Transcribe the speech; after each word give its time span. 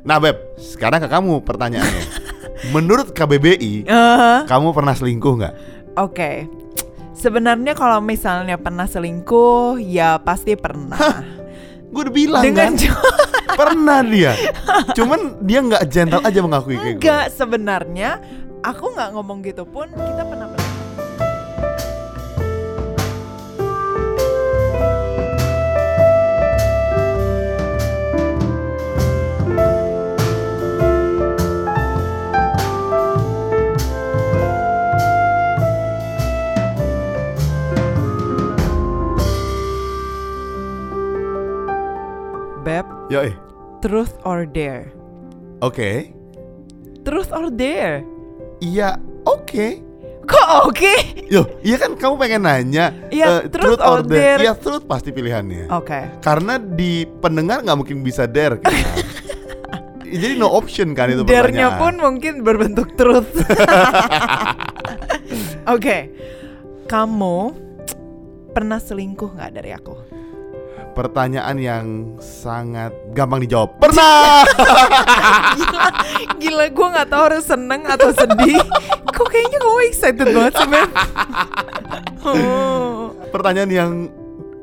Nah 0.00 0.16
Beb, 0.16 0.36
sekarang 0.56 1.00
ke 1.00 1.08
kamu 1.08 1.44
pertanyaannya. 1.44 2.04
Menurut 2.74 3.12
KBBI, 3.12 3.84
Eh, 3.84 4.38
kamu 4.44 4.72
pernah 4.72 4.92
selingkuh 4.92 5.34
nggak? 5.36 5.54
Oke. 5.96 6.48
Sebenarnya 7.12 7.76
kalau 7.76 8.00
misalnya 8.00 8.56
pernah 8.56 8.84
selingkuh, 8.84 9.76
ya 9.76 10.16
pasti 10.16 10.56
pernah. 10.56 10.96
Gue 11.90 12.06
udah 12.06 12.14
bilang 12.14 12.42
Dengan 12.44 12.72
kan, 12.72 12.96
pernah 13.60 14.00
dia. 14.00 14.32
Cuman 14.94 15.42
dia 15.42 15.60
nggak 15.60 15.84
gentle 15.86 16.22
aja 16.22 16.38
mengakui 16.40 16.76
kayak 16.76 16.96
gue. 16.96 17.00
enggak 17.02 17.24
sebenarnya 17.30 18.10
aku 18.62 18.94
nggak 18.94 19.10
ngomong 19.12 19.42
gitu 19.42 19.64
pun 19.64 19.90
kita 19.90 20.22
pernah 20.22 20.46
Beb, 42.70 42.86
Yo, 43.10 43.18
eh. 43.26 43.34
truth 43.82 44.14
or 44.22 44.46
dare? 44.46 44.94
Oke. 45.58 46.14
Truth 47.02 47.34
or 47.34 47.50
dare? 47.50 48.06
Iya, 48.62 48.94
oke. 49.26 49.66
Kok 50.22 50.70
oke? 50.70 50.94
Yo, 51.26 51.50
iya 51.66 51.82
kan 51.82 51.98
kamu 51.98 52.14
pengen 52.14 52.46
nanya 52.46 52.94
Iya, 53.10 53.42
eh, 53.42 53.50
truth 53.50 53.82
or 53.82 54.06
dare. 54.06 54.38
Iya, 54.38 54.54
truth 54.54 54.86
pasti 54.86 55.10
pilihannya. 55.10 55.66
Oke. 55.66 56.22
Karena 56.22 56.62
di 56.62 57.02
pendengar 57.18 57.66
nggak 57.66 57.74
mungkin 57.74 58.06
bisa 58.06 58.30
dare. 58.30 58.62
Jadi 60.06 60.38
no 60.38 60.54
option 60.54 60.94
kan 60.94 61.10
itu 61.10 61.26
Dare-nya 61.26 61.74
pertanyaan. 61.74 61.82
pun 61.82 61.94
mungkin 61.98 62.34
berbentuk 62.46 62.94
truth. 62.94 63.30
Oke. 65.74 65.98
Kamu 66.86 67.36
pernah 68.54 68.78
selingkuh 68.78 69.34
nggak 69.34 69.58
dari 69.58 69.74
aku? 69.74 70.19
Pertanyaan 70.90 71.56
yang 71.56 71.84
sangat 72.18 72.90
gampang 73.14 73.40
dijawab. 73.46 73.78
Pernah. 73.78 74.42
Gila, 75.60 75.86
gila 76.40 76.64
gue 76.70 76.86
nggak 76.94 77.08
tahu 77.08 77.22
harus 77.30 77.44
seneng 77.46 77.86
atau 77.86 78.10
sedih. 78.10 78.58
Kok 79.10 79.26
kayaknya 79.28 79.58
kamu 79.62 79.80
excited 79.86 80.26
banget 80.30 80.52
sih? 80.58 80.68
Oh. 82.26 83.14
Pertanyaan 83.30 83.70
yang 83.70 83.90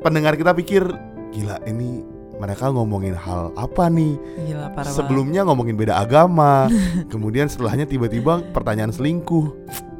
pendengar 0.04 0.38
kita 0.38 0.54
pikir 0.54 0.86
gila 1.34 1.58
ini 1.66 2.04
mereka 2.38 2.70
ngomongin 2.70 3.18
hal 3.18 3.50
apa 3.58 3.90
nih? 3.90 4.14
Gila 4.46 4.70
parah 4.72 4.94
Sebelumnya 4.94 5.42
ngomongin 5.42 5.74
beda 5.74 5.98
agama, 5.98 6.70
kemudian 7.12 7.50
setelahnya 7.50 7.84
tiba-tiba 7.84 8.40
pertanyaan 8.54 8.94
selingkuh. 8.94 9.52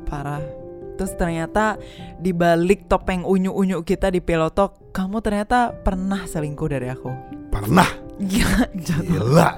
Parah. 0.06 0.41
Terus 0.99 1.15
ternyata 1.15 1.79
di 2.19 2.35
balik 2.35 2.91
topeng 2.91 3.23
unyu-unyu 3.23 3.87
kita 3.87 4.11
di 4.11 4.19
Pelotok, 4.19 4.91
kamu 4.91 5.23
ternyata 5.23 5.71
pernah 5.71 6.27
selingkuh 6.27 6.67
dari 6.67 6.91
aku. 6.91 7.11
Pernah. 7.55 7.87
Gila, 8.19 8.67
jatuh. 8.75 9.07
Gila. 9.07 9.51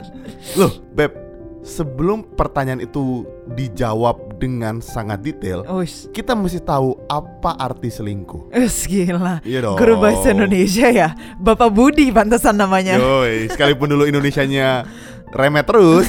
Loh, 0.61 0.73
Beb, 0.93 1.17
sebelum 1.65 2.37
pertanyaan 2.37 2.85
itu 2.85 3.25
dijawab 3.57 4.37
dengan 4.37 4.85
sangat 4.85 5.25
detail, 5.25 5.65
Ush, 5.65 6.13
kita 6.13 6.37
mesti 6.37 6.61
tahu 6.61 6.97
apa 7.09 7.57
arti 7.57 7.89
selingkuh. 7.89 8.53
ush 8.53 8.85
gila. 8.85 9.41
Iya 9.41 9.65
dong. 9.65 9.77
Guru 9.81 9.97
bahasa 9.97 10.37
Indonesia 10.37 10.93
ya, 10.93 11.17
Bapak 11.41 11.73
Budi 11.73 12.13
pantesan 12.13 12.61
namanya. 12.61 13.01
Yoi, 13.01 13.49
sekalipun 13.49 13.89
dulu 13.89 14.05
Indonesianya 14.05 14.85
remet 15.33 15.65
terus. 15.65 16.05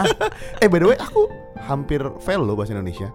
eh, 0.64 0.68
by 0.68 0.78
the 0.80 0.86
way, 0.92 0.98
aku 1.00 1.28
hampir 1.68 2.00
fail 2.24 2.40
loh 2.40 2.56
bahasa 2.56 2.72
Indonesia. 2.72 3.12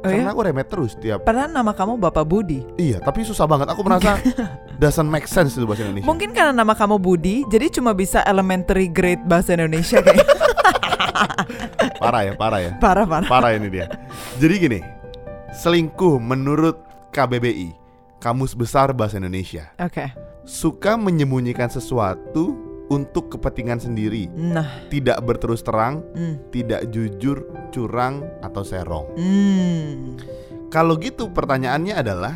Oh 0.00 0.08
Karena 0.08 0.28
ya? 0.28 0.32
aku 0.32 0.40
remet 0.48 0.64
terus 0.64 0.96
tiap 0.96 1.28
Padahal 1.28 1.52
nama 1.52 1.76
kamu 1.76 2.00
Bapak 2.00 2.24
Budi. 2.24 2.64
Iya, 2.80 3.04
tapi 3.04 3.20
susah 3.20 3.44
banget. 3.44 3.68
Aku 3.68 3.84
merasa 3.84 4.16
doesn't 4.80 5.04
make 5.04 5.28
sense 5.28 5.52
itu 5.52 5.68
bahasa 5.68 5.84
Indonesia. 5.84 6.08
Mungkin 6.08 6.32
karena 6.32 6.56
nama 6.56 6.72
kamu 6.72 6.96
Budi, 6.96 7.44
jadi 7.52 7.68
cuma 7.68 7.92
bisa 7.92 8.24
elementary 8.24 8.88
grade 8.88 9.20
bahasa 9.28 9.52
Indonesia 9.52 10.00
kayak 10.00 10.24
Parah 12.00 12.22
ya, 12.24 12.32
parah 12.32 12.60
ya. 12.64 12.72
parah 12.80 13.04
parah. 13.04 13.28
Parah 13.28 13.50
ini 13.52 13.68
dia. 13.68 13.92
Jadi 14.40 14.54
gini, 14.56 14.80
selingkuh 15.52 16.16
menurut 16.16 16.80
KBBI, 17.12 17.76
Kamus 18.16 18.56
Besar 18.56 18.96
Bahasa 18.96 19.20
Indonesia, 19.20 19.68
Oke. 19.76 20.08
suka 20.48 20.96
menyembunyikan 20.96 21.68
sesuatu 21.68 22.56
untuk 22.90 23.30
kepentingan 23.30 23.78
sendiri, 23.78 24.26
Nah, 24.34 24.66
tidak 24.90 25.22
berterus 25.22 25.62
terang, 25.62 26.02
hmm. 26.12 26.50
tidak 26.50 26.90
jujur, 26.90 27.46
curang 27.70 28.26
atau 28.42 28.66
serong. 28.66 29.06
Hmm. 29.14 30.18
Kalau 30.68 30.98
gitu 30.98 31.30
pertanyaannya 31.30 31.94
adalah 31.94 32.34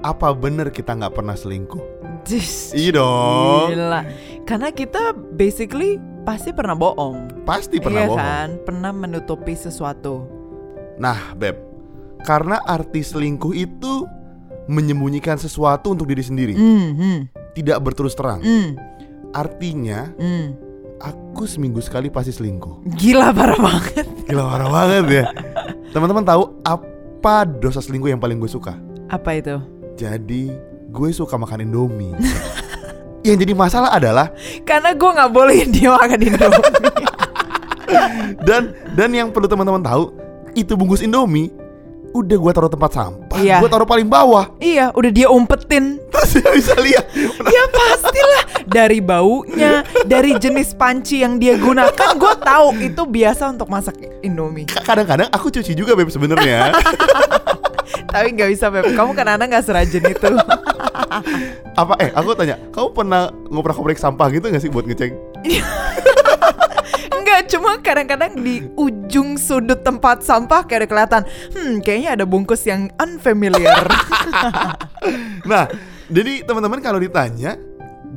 apa 0.00 0.36
bener 0.36 0.68
kita 0.68 0.92
nggak 0.92 1.16
pernah 1.16 1.32
selingkuh? 1.32 1.80
Iya 2.72 2.96
dong. 2.96 3.68
Gila. 3.72 4.00
Karena 4.44 4.68
kita 4.72 5.12
basically 5.12 5.96
pasti 6.24 6.52
pernah 6.52 6.72
bohong. 6.72 7.44
Pasti 7.44 7.76
pernah 7.80 8.04
iya 8.04 8.08
bohong. 8.08 8.20
kan? 8.20 8.48
Pernah 8.64 8.92
menutupi 8.92 9.52
sesuatu. 9.52 10.24
Nah, 10.96 11.36
Beb, 11.36 11.60
karena 12.24 12.60
arti 12.64 13.04
selingkuh 13.04 13.52
itu 13.52 14.08
menyembunyikan 14.64 15.36
sesuatu 15.36 15.92
untuk 15.92 16.08
diri 16.08 16.24
sendiri, 16.24 16.56
Hmm, 16.56 16.90
hmm, 16.96 17.18
tidak 17.52 17.84
berterus 17.84 18.16
terang. 18.16 18.40
hmm, 18.40 18.93
Artinya, 19.34 20.14
hmm. 20.14 20.46
aku 21.02 21.42
seminggu 21.44 21.82
sekali 21.82 22.06
pasti 22.06 22.30
selingkuh. 22.30 22.86
Gila 22.94 23.34
parah 23.34 23.58
banget. 23.58 24.06
Gila 24.30 24.46
parah 24.46 24.68
banget 24.70 25.04
ya. 25.10 25.24
Teman-teman 25.90 26.22
tahu 26.22 26.54
apa 26.62 27.42
dosa 27.58 27.82
selingkuh 27.82 28.08
yang 28.08 28.22
paling 28.22 28.38
gue 28.38 28.46
suka? 28.46 28.78
Apa 29.10 29.34
itu? 29.34 29.58
Jadi, 29.98 30.54
gue 30.88 31.08
suka 31.10 31.34
makan 31.34 31.66
Indomie. 31.66 32.14
yang 33.26 33.40
jadi 33.40 33.56
masalah 33.56 33.88
adalah 33.90 34.28
Karena 34.62 34.92
gue 34.92 35.10
nggak 35.10 35.30
bolehin 35.32 35.72
dia 35.74 35.90
makan 35.90 36.20
Indomie. 36.20 36.64
dan 38.46 38.62
dan 38.94 39.10
yang 39.10 39.28
perlu 39.34 39.50
teman-teman 39.50 39.82
tahu, 39.82 40.14
itu 40.54 40.78
bungkus 40.78 41.02
Indomie 41.02 41.50
udah 42.14 42.38
gue 42.38 42.52
taruh 42.54 42.70
tempat 42.70 42.94
sampah, 42.94 43.42
Iya. 43.42 43.58
gue 43.58 43.66
taruh 43.66 43.90
paling 43.90 44.06
bawah. 44.06 44.46
iya, 44.62 44.94
udah 44.94 45.10
dia 45.10 45.26
umpetin. 45.26 45.98
Terus 46.14 46.30
dia 46.38 46.50
bisa 46.54 46.74
lihat. 46.78 47.10
Ya 47.42 47.64
pastilah 47.74 48.42
dari 48.64 48.98
baunya, 49.00 49.84
dari 50.08 50.36
jenis 50.36 50.72
panci 50.76 51.20
yang 51.20 51.36
dia 51.36 51.56
gunakan, 51.56 52.16
gue 52.16 52.34
tahu 52.40 52.68
itu 52.80 53.02
biasa 53.04 53.52
untuk 53.52 53.68
masak 53.68 53.96
Indomie. 54.24 54.68
Kadang-kadang 54.68 55.28
aku 55.30 55.52
cuci 55.52 55.76
juga 55.76 55.92
beb 55.92 56.08
sebenarnya. 56.08 56.72
Tapi 58.14 58.26
nggak 58.34 58.50
bisa 58.50 58.70
beb, 58.72 58.94
kamu 58.96 59.10
kan 59.12 59.26
anak 59.36 59.46
nggak 59.52 59.64
serajin 59.64 60.04
itu. 60.06 60.30
Apa 61.80 61.94
eh 61.98 62.10
aku 62.14 62.34
tanya, 62.38 62.56
kamu 62.70 62.88
pernah 62.94 63.30
ngoprak-ngoprak 63.50 63.98
sampah 63.98 64.30
gitu 64.30 64.46
gak 64.50 64.62
sih 64.62 64.70
buat 64.70 64.86
ngecek? 64.86 65.10
Enggak, 67.10 67.40
cuma 67.52 67.78
kadang-kadang 67.82 68.38
di 68.38 68.62
ujung 68.78 69.34
sudut 69.34 69.82
tempat 69.82 70.22
sampah 70.22 70.62
kayak 70.62 70.86
ada 70.86 70.88
kelihatan, 70.88 71.22
hmm 71.54 71.74
kayaknya 71.82 72.10
ada 72.14 72.24
bungkus 72.26 72.62
yang 72.66 72.86
unfamiliar. 73.02 73.90
Nah, 75.42 75.66
jadi 76.06 76.46
teman-teman 76.46 76.78
kalau 76.78 77.02
ditanya 77.02 77.58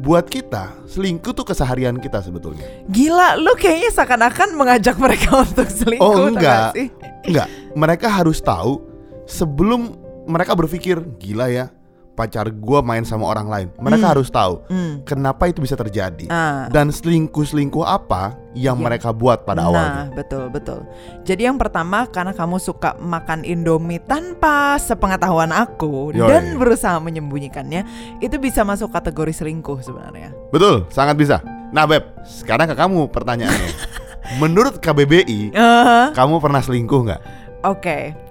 buat 0.01 0.29
kita 0.29 0.85
selingkuh 0.85 1.33
tuh 1.33 1.45
keseharian 1.47 1.97
kita 1.97 2.21
sebetulnya. 2.21 2.65
Gila, 2.89 3.37
lu 3.41 3.53
kayaknya 3.57 3.89
seakan-akan 3.93 4.53
mengajak 4.53 4.95
mereka 5.03 5.43
untuk 5.43 5.67
selingkuh. 5.67 6.05
Oh 6.05 6.29
enggak, 6.29 6.73
gak 6.73 6.75
sih? 6.77 6.87
enggak. 7.27 7.47
Mereka 7.73 8.07
harus 8.09 8.37
tahu 8.41 8.81
sebelum 9.25 9.97
mereka 10.27 10.53
berpikir 10.53 10.99
gila 11.17 11.47
ya 11.47 11.71
pacar 12.17 12.49
gua 12.49 12.81
main 12.81 13.05
sama 13.05 13.29
orang 13.29 13.45
lain. 13.45 13.67
Mereka 13.77 14.01
Hmm. 14.01 14.13
harus 14.17 14.27
tahu 14.27 14.65
Hmm. 14.65 15.05
kenapa 15.05 15.45
itu 15.45 15.61
bisa 15.61 15.77
terjadi 15.77 16.25
Ah. 16.27 16.65
dan 16.67 16.89
selingkuh-selingkuh 16.89 17.85
apa 17.85 18.33
yang 18.51 18.81
Iya. 18.81 18.83
mereka 18.83 19.13
buat 19.13 19.45
pada 19.45 19.69
awalnya. 19.69 20.09
Nah, 20.09 20.17
betul 20.17 20.49
betul. 20.49 20.81
Jadi 21.21 21.45
yang 21.45 21.55
pertama 21.55 22.09
karena 22.09 22.33
kamu 22.33 22.57
suka 22.57 22.97
makan 22.97 23.45
Indomie 23.45 24.01
tanpa 24.01 24.81
sepengetahuan 24.81 25.53
aku 25.53 26.09
Yoi. 26.09 26.25
dan 26.25 26.57
berusaha 26.57 26.97
menyembunyikannya, 26.97 27.85
itu 28.17 28.35
bisa 28.35 28.65
masuk 28.65 28.89
kategori 28.89 29.37
selingkuh 29.37 29.77
sebenarnya. 29.79 30.33
Betul, 30.49 30.89
sangat 30.89 31.13
bisa. 31.13 31.37
Nah, 31.69 31.85
Beb, 31.85 32.01
sekarang 32.25 32.65
ke 32.65 32.73
kamu 32.73 33.13
pertanyaannya. 33.13 33.71
Menurut 34.41 34.81
KBBI, 34.81 35.53
Eh, 35.53 36.05
kamu 36.11 36.41
pernah 36.41 36.59
selingkuh 36.59 36.99
nggak? 37.05 37.21
Oke. 37.63 38.26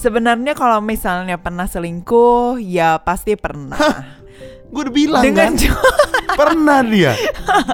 Sebenarnya 0.00 0.56
kalau 0.56 0.80
misalnya 0.80 1.36
pernah 1.36 1.68
selingkuh, 1.68 2.56
ya 2.56 2.96
pasti 3.04 3.36
pernah. 3.36 3.76
Gue 4.72 4.88
udah 4.88 4.94
bilang 4.94 5.22
Dengan 5.22 5.52
kan, 5.52 5.76
pernah 6.40 6.80
dia. 6.80 7.12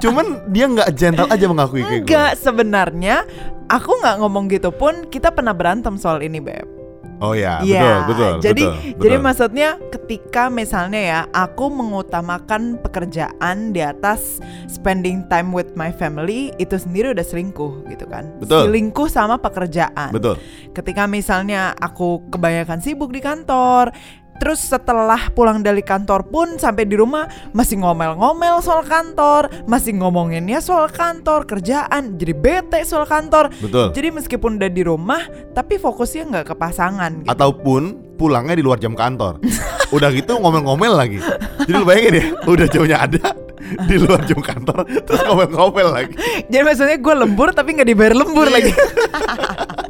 Cuman 0.03 0.51
dia 0.51 0.67
nggak 0.67 0.91
gentle 0.97 1.31
aja 1.31 1.45
mengakui 1.47 1.87
kayak 1.87 2.03
gue. 2.03 2.09
enggak 2.09 2.33
sebenarnya 2.41 3.23
aku 3.71 3.91
nggak 4.03 4.17
ngomong 4.19 4.51
gitu 4.51 4.75
pun 4.75 5.07
kita 5.07 5.31
pernah 5.31 5.55
berantem 5.55 5.95
soal 6.01 6.19
ini 6.19 6.43
beb. 6.43 6.76
Oh 7.17 7.33
ya, 7.33 7.65
Iya, 7.65 8.05
betul, 8.05 8.13
betul, 8.13 8.33
jadi 8.45 8.65
betul, 8.69 8.75
jadi 9.01 9.17
betul. 9.17 9.25
maksudnya 9.25 9.69
ketika 9.89 10.43
misalnya 10.53 11.01
ya 11.01 11.21
aku 11.33 11.73
mengutamakan 11.73 12.77
pekerjaan 12.85 13.73
di 13.73 13.81
atas 13.81 14.37
spending 14.69 15.25
time 15.33 15.49
with 15.49 15.73
my 15.73 15.89
family 15.89 16.53
itu 16.61 16.77
sendiri 16.77 17.17
udah 17.17 17.25
selingkuh 17.25 17.89
gitu 17.89 18.05
kan. 18.05 18.29
Betul. 18.37 18.69
Selingkuh 18.69 19.09
sama 19.09 19.41
pekerjaan. 19.41 20.13
betul. 20.13 20.37
Ketika 20.77 21.09
misalnya 21.09 21.73
aku 21.81 22.29
kebanyakan 22.29 22.85
sibuk 22.85 23.09
di 23.13 23.25
kantor, 23.25 23.97
terus 24.37 24.61
setelah 24.63 25.33
pulang 25.33 25.61
dari 25.61 25.81
kantor 25.81 26.29
pun 26.29 26.61
sampai 26.61 26.85
di 26.85 26.97
rumah 26.97 27.29
masih 27.53 27.81
ngomel-ngomel 27.81 28.61
soal 28.61 28.85
kantor, 28.85 29.49
masih 29.65 29.97
ngomonginnya 29.97 30.61
soal 30.61 30.89
kantor, 30.93 31.49
kerjaan, 31.49 32.17
jadi 32.17 32.33
bete 32.37 32.81
soal 32.85 33.09
kantor. 33.09 33.53
Betul. 33.59 33.93
Jadi 33.97 34.09
meskipun 34.13 34.61
udah 34.61 34.71
di 34.71 34.83
rumah, 34.85 35.23
tapi 35.53 35.81
fokusnya 35.81 36.23
nggak 36.31 36.47
ke 36.53 36.55
pasangan. 36.55 37.25
Gitu. 37.25 37.31
Ataupun 37.33 38.17
pulangnya 38.17 38.57
di 38.57 38.65
luar 38.65 38.81
jam 38.81 38.97
kantor. 38.97 39.41
Udah 39.95 40.11
gitu 40.11 40.35
ngomel-ngomel 40.43 40.99
lagi. 40.99 41.23
Jadi 41.63 41.71
lu 41.71 41.87
bayangin 41.87 42.19
ya, 42.19 42.25
udah 42.43 42.67
jamnya 42.67 42.99
ada 43.07 43.39
di 43.87 43.97
luar 43.99 44.23
jam 44.27 44.43
kantor 44.43 44.83
terus 45.07 45.23
ngomel-ngomel 45.27 45.89
lagi. 45.95 46.15
Jadi 46.51 46.63
maksudnya 46.63 46.99
gue 46.99 47.15
lembur 47.15 47.55
tapi 47.55 47.79
nggak 47.79 47.87
dibayar 47.87 48.15
lembur 48.19 48.51
lagi. 48.51 48.75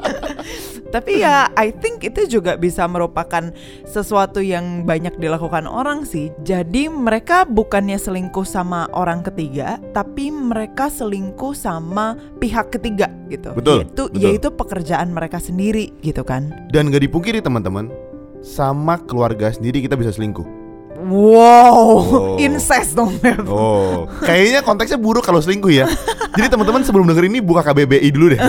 tapi 0.96 1.20
ya 1.20 1.52
I 1.52 1.76
think 1.76 2.00
itu 2.00 2.24
juga 2.24 2.56
bisa 2.56 2.88
merupakan 2.88 3.52
sesuatu 3.84 4.40
yang 4.40 4.88
banyak 4.88 5.20
dilakukan 5.20 5.68
orang 5.68 6.08
sih. 6.08 6.32
Jadi 6.40 6.88
mereka 6.88 7.44
bukannya 7.44 8.00
selingkuh 8.00 8.48
sama 8.48 8.88
orang 8.96 9.20
ketiga, 9.20 9.76
tapi 9.92 10.32
mereka 10.32 10.88
selingkuh 10.88 11.52
sama 11.52 12.16
pihak 12.40 12.72
ketiga 12.72 13.12
gitu. 13.28 13.52
Betul, 13.52 13.84
Yaitu 13.84 14.02
betul. 14.08 14.22
yaitu 14.24 14.48
pekerjaan 14.48 15.12
mereka 15.12 15.36
sendiri 15.36 15.92
gitu 16.00 16.24
kan. 16.24 16.48
Dan 16.72 16.88
gak 16.88 17.04
dipungkiri 17.04 17.44
teman-teman, 17.44 17.92
sama 18.40 18.96
keluarga 18.96 19.52
sendiri 19.52 19.84
kita 19.84 20.00
bisa 20.00 20.16
selingkuh. 20.16 20.64
Wow, 20.96 21.76
Oh. 21.76 22.40
incest 22.40 22.96
dong 22.96 23.20
Beb. 23.20 23.44
Oh, 23.46 24.08
kayaknya 24.24 24.64
konteksnya 24.64 24.96
buruk 24.96 25.22
kalau 25.22 25.38
selingkuh 25.38 25.68
ya. 25.68 25.84
Jadi 26.32 26.48
teman-teman 26.48 26.80
sebelum 26.82 27.04
denger 27.04 27.28
ini 27.28 27.44
buka 27.44 27.60
KBBI 27.62 28.08
dulu 28.08 28.32
deh. 28.32 28.40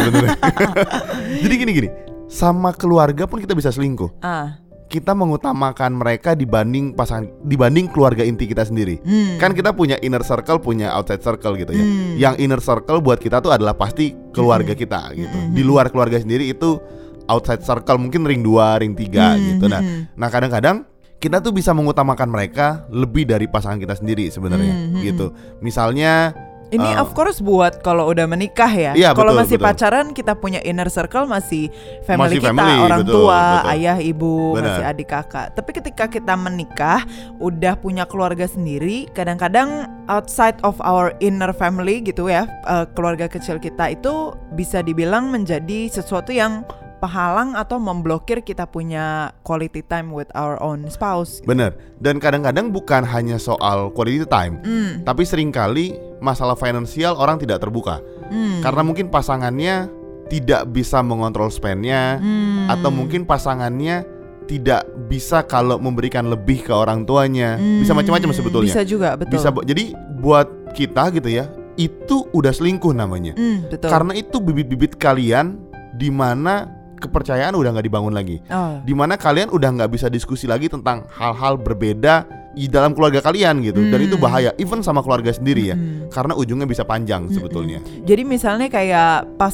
Jadi 1.43 1.53
gini-gini, 1.53 1.89
sama 2.27 2.71
keluarga 2.71 3.23
pun 3.25 3.39
kita 3.39 3.51
bisa 3.51 3.71
selingkuh. 3.71 4.19
Ah, 4.19 4.59
Kita 4.87 5.11
mengutamakan 5.11 5.99
mereka 5.99 6.31
dibanding 6.31 6.95
pasangan, 6.95 7.27
dibanding 7.43 7.91
keluarga 7.91 8.23
inti 8.23 8.47
kita 8.47 8.63
sendiri. 8.63 9.03
hmm. 9.03 9.35
Kan 9.35 9.51
kita 9.51 9.75
punya 9.75 9.99
inner 9.99 10.23
circle, 10.23 10.63
punya 10.63 10.95
outside 10.95 11.19
circle 11.19 11.59
gitu 11.59 11.75
ya. 11.75 11.83
Hmm. 11.83 12.15
Yang 12.15 12.35
inner 12.39 12.61
circle 12.63 13.03
buat 13.03 13.19
kita 13.19 13.43
tuh 13.43 13.51
adalah 13.51 13.75
pasti 13.75 14.15
keluarga 14.31 14.71
kita 14.71 15.11
gitu. 15.11 15.37
Di 15.51 15.59
luar 15.59 15.91
keluarga 15.91 16.15
sendiri 16.15 16.47
itu 16.47 16.79
outside 17.27 17.59
circle 17.59 17.99
mungkin 17.99 18.23
ring 18.23 18.39
2, 18.39 18.79
ring 18.79 18.95
3 18.95 19.11
Hmm, 19.11 19.39
gitu. 19.51 19.65
Nah, 19.67 19.81
hmm, 19.83 20.15
nah 20.15 20.31
kadang-kadang 20.31 20.87
kita 21.19 21.43
tuh 21.43 21.51
bisa 21.51 21.75
mengutamakan 21.75 22.31
mereka 22.31 22.87
lebih 22.87 23.27
dari 23.27 23.51
pasangan 23.51 23.83
kita 23.83 23.91
sendiri 23.91 24.31
sebenarnya 24.31 24.71
Hmm, 24.71 24.87
hmm, 24.95 25.03
gitu. 25.03 25.27
Misalnya 25.59 26.31
Ini 26.67 26.99
Uh, 26.99 27.03
of 27.03 27.15
course 27.15 27.39
buat 27.39 27.79
kalau 27.79 28.11
udah 28.11 28.27
menikah 28.27 28.67
ya. 28.67 28.91
Iya, 28.91 29.15
kalau 29.15 29.31
masih 29.31 29.55
betul. 29.55 29.67
pacaran 29.71 30.05
kita 30.11 30.35
punya 30.35 30.59
inner 30.67 30.91
circle 30.91 31.23
masih 31.23 31.71
family 32.03 32.35
Masih 32.35 32.39
kita, 32.43 32.51
family, 32.51 32.75
orang 32.83 32.99
betul, 33.07 33.15
tua, 33.23 33.39
betul. 33.39 33.71
ayah, 33.71 33.97
ibu, 34.03 34.35
Benar. 34.51 34.63
masih 34.67 34.83
adik 34.83 35.07
kakak. 35.07 35.47
Tapi 35.55 35.69
ketika 35.71 36.05
kita 36.11 36.33
menikah, 36.35 37.07
udah 37.39 37.79
punya 37.79 38.03
keluarga 38.03 38.43
sendiri, 38.51 39.07
kadang-kadang 39.15 39.87
outside 40.11 40.59
of 40.67 40.75
our 40.83 41.15
inner 41.23 41.55
family 41.55 42.03
gitu 42.03 42.27
ya, 42.27 42.43
eh, 42.67 42.85
keluarga 42.91 43.31
kecil 43.31 43.63
kita 43.63 43.95
itu 43.95 44.35
bisa 44.55 44.83
dibilang 44.83 45.31
menjadi 45.31 45.87
sesuatu 45.87 46.35
yang 46.35 46.67
penghalang 46.97 47.53
atau 47.53 47.77
memblokir 47.77 48.41
kita 48.41 48.65
punya 48.65 49.29
quality 49.41 49.85
time 49.85 50.09
with 50.09 50.27
our 50.33 50.57
own 50.59 50.89
spouse. 50.89 51.39
bener. 51.45 51.77
Dan 51.97 52.17
kadang-kadang 52.17 52.69
bukan 52.69 53.01
hanya 53.01 53.37
soal 53.37 53.89
quality 53.89 54.25
time, 54.25 54.61
Hmm, 54.61 55.01
tapi 55.01 55.25
sering 55.25 55.49
kali 55.49 55.93
masalah 56.17 56.53
finansial 56.53 57.13
orang 57.13 57.37
tidak 57.37 57.61
terbuka 57.61 58.01
hmm, 58.29 58.65
karena 58.65 58.81
mungkin 58.81 59.05
pasangannya 59.09 59.85
tidak 60.27 60.65
bisa 60.69 60.99
mengontrol 61.01 61.47
spendnya 61.47 62.17
hmm. 62.17 62.67
atau 62.69 62.89
mungkin 62.89 63.23
pasangannya 63.23 64.03
tidak 64.47 64.87
bisa 65.07 65.43
kalau 65.43 65.75
memberikan 65.75 66.27
lebih 66.27 66.63
ke 66.63 66.71
orang 66.71 67.03
tuanya. 67.03 67.59
Bisa 67.59 67.91
Hmm, 67.91 67.99
macam-macam 67.99 68.31
sebetulnya. 68.31 68.71
Bisa 68.71 68.83
juga, 68.87 69.19
betul. 69.19 69.35
Bisa 69.35 69.51
jadi 69.63 69.91
buat 70.17 70.47
kita 70.71 71.11
gitu 71.11 71.27
ya, 71.27 71.51
itu 71.75 72.23
udah 72.31 72.55
selingkuh 72.55 72.95
namanya. 72.95 73.35
Hmm, 73.35 73.67
betul. 73.67 73.91
Karena 73.91 74.15
itu 74.15 74.39
bibit-bibit 74.39 74.95
kalian 74.95 75.59
di 75.99 76.07
mana 76.07 76.76
kepercayaan 76.97 77.53
udah 77.53 77.77
nggak 77.77 77.85
dibangun 77.85 78.13
lagi. 78.13 78.41
Oh. 78.49 78.81
Di 78.81 78.93
mana 78.97 79.15
kalian 79.15 79.53
udah 79.53 79.69
nggak 79.77 79.91
bisa 79.93 80.07
diskusi 80.09 80.49
lagi 80.49 80.67
tentang 80.67 81.05
hal-hal 81.13 81.55
berbeda 81.55 82.25
di 82.57 82.65
dalam 82.65 82.97
keluarga 82.97 83.21
kalian 83.21 83.61
gitu. 83.61 83.85
Dan 83.85 84.01
Hmm. 84.01 84.07
itu 84.09 84.15
bahaya, 84.17 84.49
even 84.57 84.81
sama 84.81 85.05
keluarga 85.05 85.29
sendiri 85.29 85.69
ya. 85.69 85.77
Mm-mm. 85.77 86.09
Karena 86.09 86.33
ujungnya 86.33 86.65
bisa 86.65 86.81
panjang 86.81 87.29
sebetulnya. 87.29 87.77
Jadi 88.01 88.25
misalnya 88.25 88.65
kayak 88.65 89.37
pas 89.37 89.53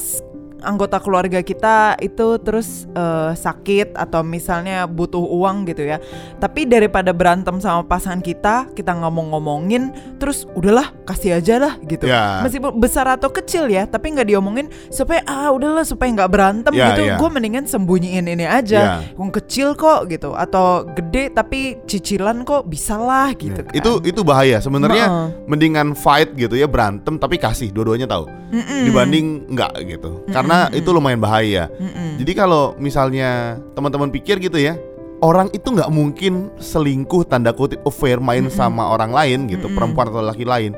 anggota 0.63 0.97
keluarga 1.03 1.43
kita 1.43 1.99
itu 1.99 2.39
terus 2.39 2.87
eh, 2.95 3.31
sakit 3.35 3.93
atau 3.99 4.23
misalnya 4.23 4.87
butuh 4.87 5.21
uang 5.21 5.67
gitu 5.67 5.83
ya. 5.83 5.99
Tapi 6.39 6.65
daripada 6.65 7.11
berantem 7.11 7.59
sama 7.59 7.83
pasangan 7.83 8.23
kita, 8.23 8.71
kita 8.73 8.95
ngomong-ngomongin 8.95 9.91
terus 10.17 10.47
udahlah 10.55 10.89
kasih 11.03 11.37
aja 11.37 11.55
lah 11.59 11.73
gitu. 11.85 12.07
Ya. 12.07 12.41
Meskipun 12.41 12.79
besar 12.79 13.05
atau 13.11 13.27
kecil 13.29 13.67
ya, 13.67 13.83
tapi 13.83 14.15
nggak 14.15 14.31
diomongin 14.31 14.71
supaya 14.87 15.21
ah 15.27 15.51
udahlah 15.51 15.83
supaya 15.83 16.09
nggak 16.15 16.31
berantem 16.31 16.71
Ya, 16.73 16.95
gitu. 16.95 17.01
ya. 17.05 17.15
Gue 17.19 17.29
mendingan 17.29 17.67
sembunyiin 17.67 18.25
ini 18.25 18.47
aja. 18.47 18.79
Ya. 18.79 18.95
Yang 19.19 19.31
kecil 19.43 19.67
kok 19.75 20.07
gitu 20.07 20.31
atau 20.33 20.87
gede 20.95 21.29
tapi 21.35 21.77
cicilan 21.85 22.47
kok 22.47 22.65
bisa 22.71 22.95
lah 22.95 23.35
gitu 23.35 23.59
kan. 23.61 23.73
Itu 23.75 23.99
itu 24.07 24.23
bahaya. 24.23 24.63
Sebenarnya 24.63 25.35
mendingan 25.45 25.93
fight 25.93 26.31
gitu 26.39 26.55
ya, 26.55 26.65
berantem 26.65 27.19
tapi 27.19 27.35
kasih 27.35 27.69
dua-duanya 27.75 28.07
tahu. 28.07 28.25
Mm-mm. 28.53 28.85
Dibanding 28.85 29.25
enggak 29.49 29.73
gitu. 29.85 30.21
Karena 30.29 30.52
itu 30.71 30.89
lumayan 30.91 31.21
bahaya. 31.21 31.69
Mm-mm. 31.79 32.19
Jadi 32.21 32.31
kalau 32.35 32.75
misalnya 32.77 33.61
teman-teman 33.73 34.09
pikir 34.11 34.37
gitu 34.39 34.57
ya, 34.59 34.77
orang 35.23 35.47
itu 35.55 35.71
nggak 35.71 35.91
mungkin 35.91 36.51
selingkuh 36.59 37.27
tanda 37.27 37.55
kutip 37.55 37.79
affair 37.87 38.19
main 38.19 38.47
sama 38.51 38.91
orang 38.91 39.11
lain 39.11 39.39
gitu, 39.47 39.71
perempuan 39.71 40.11
atau 40.11 40.23
laki 40.23 40.43
lain 40.43 40.75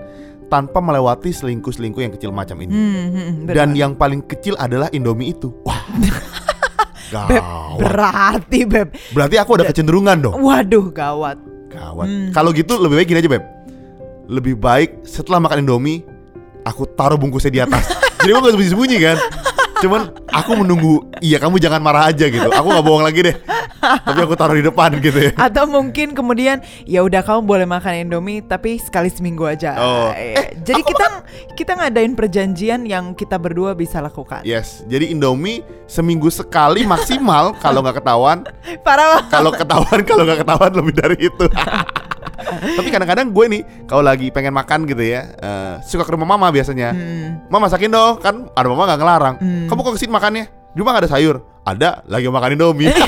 tanpa 0.47 0.77
melewati 0.77 1.33
selingkuh-selingkuh 1.33 2.01
yang 2.05 2.13
kecil 2.13 2.29
macam 2.29 2.61
ini. 2.61 2.71
Hmm, 2.71 2.93
hmm, 2.93 3.09
hmm, 3.09 3.33
benar. 3.49 3.55
Dan 3.57 3.67
yang 3.73 3.91
paling 3.97 4.21
kecil 4.25 4.53
adalah 4.61 4.87
Indomie 4.93 5.33
itu. 5.33 5.49
Wah. 5.65 5.81
Beb, 7.15 7.43
berarti 7.79 8.59
Beb. 8.67 8.91
Berarti 9.15 9.35
aku 9.39 9.55
ada 9.55 9.65
kecenderungan 9.69 10.19
dong. 10.19 10.35
Waduh, 10.41 10.91
gawat. 10.91 11.37
Gawat. 11.71 12.07
Hmm. 12.09 12.29
Kalau 12.35 12.51
gitu 12.51 12.75
lebih 12.81 12.99
baik 12.99 13.07
gini 13.07 13.19
aja, 13.23 13.31
Beb. 13.31 13.43
Lebih 14.25 14.57
baik 14.57 15.05
setelah 15.05 15.39
makan 15.39 15.63
Indomie 15.63 16.03
aku 16.65 16.83
taruh 16.97 17.15
bungkusnya 17.15 17.51
di 17.53 17.61
atas. 17.61 17.87
Jadi 18.25 18.29
aku 18.33 18.41
gak 18.41 18.53
sembunyi-sembunyi 18.57 18.97
kan. 18.99 19.17
Cuman 19.85 20.09
aku 20.33 20.65
menunggu, 20.65 21.05
iya 21.21 21.37
kamu 21.37 21.61
jangan 21.61 21.77
marah 21.77 22.09
aja 22.09 22.25
gitu. 22.25 22.49
Aku 22.49 22.73
nggak 22.73 22.85
bohong 22.89 23.05
lagi 23.05 23.21
deh. 23.21 23.37
Tapi 23.85 24.19
aku 24.25 24.33
taruh 24.33 24.57
di 24.57 24.65
depan 24.65 24.97
gitu 24.97 25.29
ya. 25.29 25.31
Atau 25.37 25.69
mungkin 25.69 26.17
kemudian 26.17 26.65
ya 26.89 27.05
udah 27.05 27.21
kamu 27.21 27.45
boleh 27.45 27.69
makan 27.69 28.09
Indomie 28.09 28.41
tapi 28.41 28.81
sekali 28.81 29.13
seminggu 29.13 29.45
aja. 29.45 29.77
Oh. 29.77 30.09
Eh, 30.17 30.57
Jadi 30.57 30.81
kita 30.89 31.05
kita 31.53 31.71
ngadain 31.77 32.17
perjanjian 32.17 32.81
yang 32.89 33.13
kita 33.13 33.37
berdua 33.37 33.77
bisa 33.77 34.01
lakukan. 34.01 34.41
Yes, 34.41 34.81
jadi 34.89 35.13
Indomie 35.13 35.61
seminggu 35.85 36.33
sekali 36.33 36.81
maksimal 36.89 37.53
kalau 37.61 37.85
nggak 37.85 38.01
ketahuan. 38.01 38.41
Parah. 38.85 39.29
Kalau 39.29 39.53
ketahuan, 39.53 40.01
kalau 40.01 40.25
nggak 40.25 40.41
ketahuan 40.41 40.71
lebih 40.73 40.93
dari 40.97 41.17
itu. 41.29 41.45
Tapi 42.77 42.89
kadang-kadang 42.91 43.31
gue 43.31 43.45
nih 43.51 43.61
kalau 43.87 44.03
lagi 44.03 44.27
pengen 44.29 44.53
makan 44.53 44.85
gitu 44.87 45.03
ya, 45.03 45.31
eh, 45.39 45.73
suka 45.83 46.03
ke 46.03 46.11
rumah 46.13 46.27
mama 46.27 46.51
biasanya. 46.51 46.91
Hmm. 46.91 47.47
Mama 47.47 47.67
masakin 47.71 47.91
dong, 47.91 48.19
kan 48.19 48.49
ada 48.51 48.67
mama 48.67 48.83
nggak 48.87 48.99
ngelarang. 48.99 49.35
Hmm. 49.39 49.65
Kamu 49.71 49.79
kok 49.81 49.93
ke 49.95 49.99
sini 50.03 50.11
makannya? 50.11 50.45
Di 50.75 50.77
rumah 50.83 50.91
nggak 50.95 51.03
ada 51.07 51.11
sayur. 51.15 51.35
Ada, 51.65 52.05
lagi 52.05 52.29
makan 52.29 52.53
Indomie. 52.53 52.93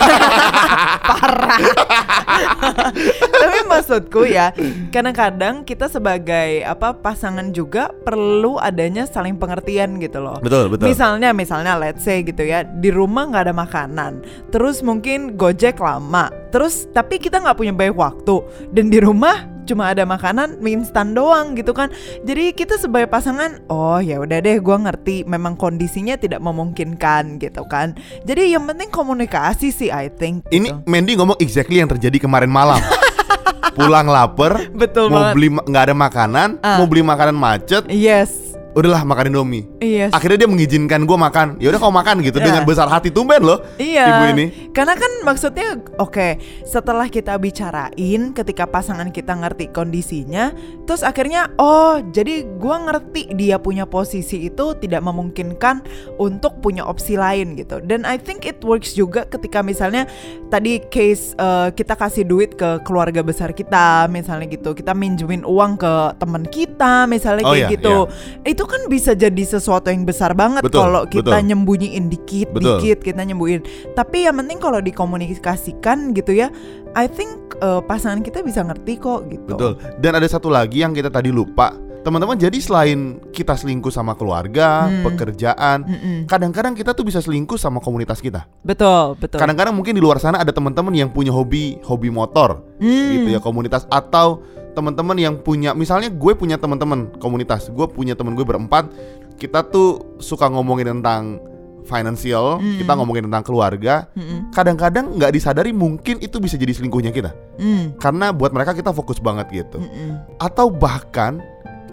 Tapi 3.42 3.60
maksudku 3.66 4.28
ya, 4.28 4.54
kadang-kadang 4.94 5.64
kita 5.64 5.90
sebagai 5.90 6.64
apa 6.64 6.94
pasangan 6.96 7.50
juga 7.52 7.92
perlu 8.06 8.58
adanya 8.62 9.06
saling 9.10 9.38
pengertian 9.38 9.98
gitu 10.02 10.22
loh. 10.22 10.38
betul, 10.40 10.70
betul. 10.72 10.86
Misalnya, 10.88 11.34
misalnya 11.34 11.74
let's 11.78 12.04
say 12.06 12.22
gitu 12.22 12.44
ya, 12.46 12.64
di 12.64 12.94
rumah 12.94 13.30
nggak 13.30 13.44
ada 13.50 13.56
makanan, 13.56 14.22
terus 14.54 14.82
mungkin 14.86 15.36
gojek 15.36 15.82
lama, 15.82 16.30
terus 16.54 16.86
tapi 16.94 17.18
kita 17.18 17.42
nggak 17.42 17.58
punya 17.58 17.74
banyak 17.74 17.98
waktu, 17.98 18.44
dan 18.74 18.90
di 18.90 19.00
rumah 19.02 19.57
cuma 19.68 19.92
ada 19.92 20.02
makanan 20.02 20.58
mie 20.58 20.80
instan 20.80 21.12
doang 21.12 21.54
gitu 21.54 21.76
kan. 21.76 21.92
Jadi 22.24 22.56
kita 22.56 22.80
sebagai 22.80 23.06
pasangan, 23.06 23.60
oh 23.68 24.00
ya 24.00 24.18
udah 24.18 24.40
deh, 24.40 24.58
gua 24.58 24.80
ngerti, 24.80 25.28
memang 25.28 25.54
kondisinya 25.54 26.16
tidak 26.16 26.40
memungkinkan 26.40 27.38
gitu 27.38 27.68
kan. 27.68 27.92
Jadi 28.24 28.56
yang 28.56 28.64
penting 28.64 28.88
komunikasi 28.88 29.70
sih, 29.70 29.92
I 29.92 30.08
think. 30.08 30.48
Ini 30.48 30.72
gitu. 30.72 30.88
Mandy 30.88 31.14
ngomong 31.14 31.38
exactly 31.38 31.78
yang 31.78 31.88
terjadi 31.88 32.18
kemarin 32.18 32.50
malam. 32.50 32.80
Pulang 33.78 34.10
lapar, 34.10 34.74
betul 34.74 35.14
mau 35.14 35.30
banget. 35.30 35.34
beli 35.38 35.48
nggak 35.54 35.84
ada 35.86 35.96
makanan, 35.96 36.50
Ah. 36.60 36.82
mau 36.82 36.90
beli 36.90 37.06
makanan 37.06 37.38
macet, 37.38 37.86
Yes. 37.86 38.57
Udahlah 38.78 39.02
makan 39.02 39.34
Indomie. 39.34 39.66
Iya. 39.82 40.14
Akhirnya 40.14 40.46
dia 40.46 40.50
mengizinkan 40.50 41.02
gue 41.04 41.18
makan. 41.18 41.58
Ya 41.58 41.74
udah 41.74 41.82
kau 41.82 41.90
makan 41.90 42.22
gitu 42.22 42.38
Iya. 42.38 42.46
dengan 42.46 42.62
besar 42.62 42.86
hati 42.86 43.10
tumben 43.10 43.42
loh. 43.42 43.66
Iya. 43.82 44.06
Ibu 44.06 44.24
ini. 44.38 44.46
Karena 44.70 44.94
kan 44.94 45.10
maksudnya 45.26 45.82
oke, 45.98 46.38
setelah 46.62 47.10
kita 47.10 47.34
bicarain 47.42 48.22
ketika 48.38 48.70
pasangan 48.70 49.10
kita 49.10 49.34
ngerti 49.34 49.74
kondisinya, 49.74 50.54
terus 50.86 51.02
akhirnya 51.02 51.50
oh, 51.58 51.98
jadi 52.14 52.46
gua 52.62 52.86
ngerti 52.86 53.34
dia 53.34 53.58
punya 53.58 53.90
posisi 53.90 54.46
itu 54.46 54.78
tidak 54.78 55.02
memungkinkan 55.02 55.82
untuk 56.22 56.62
punya 56.62 56.86
opsi 56.86 57.18
lain 57.18 57.58
gitu. 57.58 57.82
Dan 57.82 58.06
I 58.06 58.22
think 58.22 58.46
it 58.46 58.62
works 58.62 58.94
juga 58.94 59.26
ketika 59.26 59.66
misalnya 59.66 60.06
tadi 60.54 60.78
case 60.94 61.34
eh, 61.34 61.74
kita 61.74 61.98
kasih 61.98 62.30
duit 62.30 62.54
ke 62.54 62.86
keluarga 62.86 63.26
besar 63.26 63.58
kita 63.58 64.06
misalnya 64.08 64.46
gitu. 64.46 64.78
Kita 64.78 64.94
minjemin 64.94 65.42
uang 65.42 65.82
ke 65.82 65.94
teman 66.22 66.46
kita 66.46 67.10
misalnya 67.10 67.42
Oh, 67.48 67.56
kayak 67.56 67.66
iya, 67.66 67.74
gitu. 67.74 67.98
Itu 68.44 68.64
kan 68.68 68.92
bisa 68.92 69.16
jadi 69.16 69.44
sesuatu 69.48 69.90
yang 69.90 70.04
besar 70.04 70.36
banget 70.36 70.62
kalau 70.68 71.08
kita 71.08 71.40
betul. 71.40 71.48
nyembunyiin 71.48 72.12
dikit 72.12 72.52
Betul. 72.54 72.84
dikit 72.84 73.00
kita 73.02 73.22
nyembuhin. 73.24 73.64
Tapi 73.96 74.28
yang 74.28 74.36
penting 74.38 74.60
kalau 74.60 74.84
dikomunikasikan 74.84 76.12
gitu 76.14 76.36
ya, 76.36 76.52
I 76.94 77.08
think 77.08 77.56
uh, 77.64 77.80
pasangan 77.80 78.22
kita 78.22 78.44
bisa 78.44 78.62
ngerti 78.62 79.00
kok 79.00 79.32
gitu. 79.32 79.56
Betul. 79.56 79.72
Dan 80.04 80.20
ada 80.20 80.28
satu 80.28 80.52
lagi 80.52 80.84
yang 80.84 80.92
kita 80.92 81.08
tadi 81.08 81.32
lupa. 81.32 81.87
Teman-teman, 82.06 82.40
jadi 82.40 82.56
selain 82.62 83.20
kita 83.36 83.58
selingkuh 83.58 83.92
sama 83.92 84.16
keluarga, 84.16 84.88
Hmm. 84.88 85.04
pekerjaan, 85.12 85.78
kadang-kadang 86.24 86.72
kita 86.72 86.96
tuh 86.96 87.04
bisa 87.04 87.20
selingkuh 87.20 87.60
sama 87.60 87.84
komunitas 87.84 88.24
kita. 88.24 88.48
Betul, 88.64 89.20
betul. 89.20 89.38
Kadang-kadang 89.42 89.76
mungkin 89.76 89.92
di 89.92 90.02
luar 90.02 90.22
sana 90.22 90.40
ada 90.40 90.56
teman-teman 90.56 90.96
yang 90.96 91.12
punya 91.12 91.36
hobi 91.36 91.82
hobi 91.84 92.08
motor 92.08 92.64
Hmm. 92.80 93.12
gitu 93.20 93.28
ya 93.36 93.40
komunitas 93.44 93.84
atau 93.92 94.40
teman-teman 94.72 95.18
yang 95.18 95.36
punya 95.42 95.74
misalnya 95.74 96.08
gue 96.14 96.34
punya 96.38 96.56
teman-teman 96.56 97.12
komunitas, 97.18 97.68
gue 97.74 97.88
punya 97.90 98.14
teman 98.14 98.38
gue 98.38 98.46
berempat, 98.46 98.88
kita 99.36 99.66
tuh 99.68 100.18
suka 100.22 100.48
ngomongin 100.48 101.02
tentang 101.02 101.42
financial, 101.88 102.60
Hmm. 102.60 102.78
kita 102.84 102.94
ngomongin 103.00 103.32
tentang 103.32 103.48
keluarga. 103.48 104.12
Mm-mm. 104.12 104.52
Kadang-kadang 104.52 105.16
nggak 105.16 105.32
disadari 105.32 105.72
mungkin 105.72 106.20
itu 106.20 106.36
bisa 106.44 106.60
jadi 106.60 106.76
selingkuhnya 106.76 107.16
kita. 107.16 107.32
Mm. 107.56 107.96
Karena 107.96 108.36
buat 108.36 108.52
mereka 108.52 108.76
kita 108.76 108.92
fokus 108.92 109.24
banget 109.24 109.48
gitu. 109.56 109.80
Mm-mm. 109.80 110.20
Atau 110.36 110.68
bahkan 110.68 111.40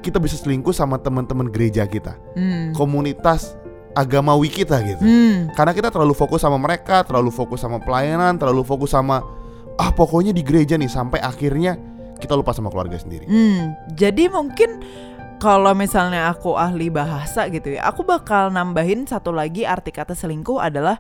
kita 0.05 0.21
bisa 0.21 0.37
selingkuh 0.37 0.77
sama 0.77 1.01
teman-teman 1.01 1.49
gereja 1.49 1.89
kita, 1.89 2.21
Mm. 2.37 2.77
komunitas 2.77 3.57
agamawi 3.97 4.53
kita 4.53 4.85
gitu. 4.85 5.01
Mm. 5.01 5.57
Karena 5.57 5.73
kita 5.73 5.89
terlalu 5.89 6.13
fokus 6.13 6.45
sama 6.45 6.61
mereka, 6.61 7.01
terlalu 7.09 7.33
fokus 7.33 7.65
sama 7.65 7.81
pelayanan, 7.81 8.37
terlalu 8.37 8.61
fokus 8.61 8.93
sama 8.93 9.25
ah 9.81 9.91
pokoknya 9.91 10.37
di 10.37 10.45
gereja 10.45 10.77
nih 10.77 10.91
sampai 10.93 11.19
akhirnya 11.25 11.81
kita 12.21 12.37
lupa 12.37 12.55
sama 12.55 12.71
keluarga 12.71 12.95
sendiri. 13.01 13.27
Hmm, 13.27 13.75
jadi 13.91 14.31
mungkin 14.31 14.81
kalau 15.43 15.75
misalnya 15.75 16.31
aku 16.31 16.55
ahli 16.55 16.89
bahasa 16.89 17.51
gitu 17.51 17.75
ya, 17.75 17.85
aku 17.85 18.07
bakal 18.07 18.55
nambahin 18.55 19.05
satu 19.05 19.35
lagi 19.35 19.67
arti 19.67 19.91
kata 19.91 20.15
selingkuh 20.15 20.63
adalah 20.63 20.97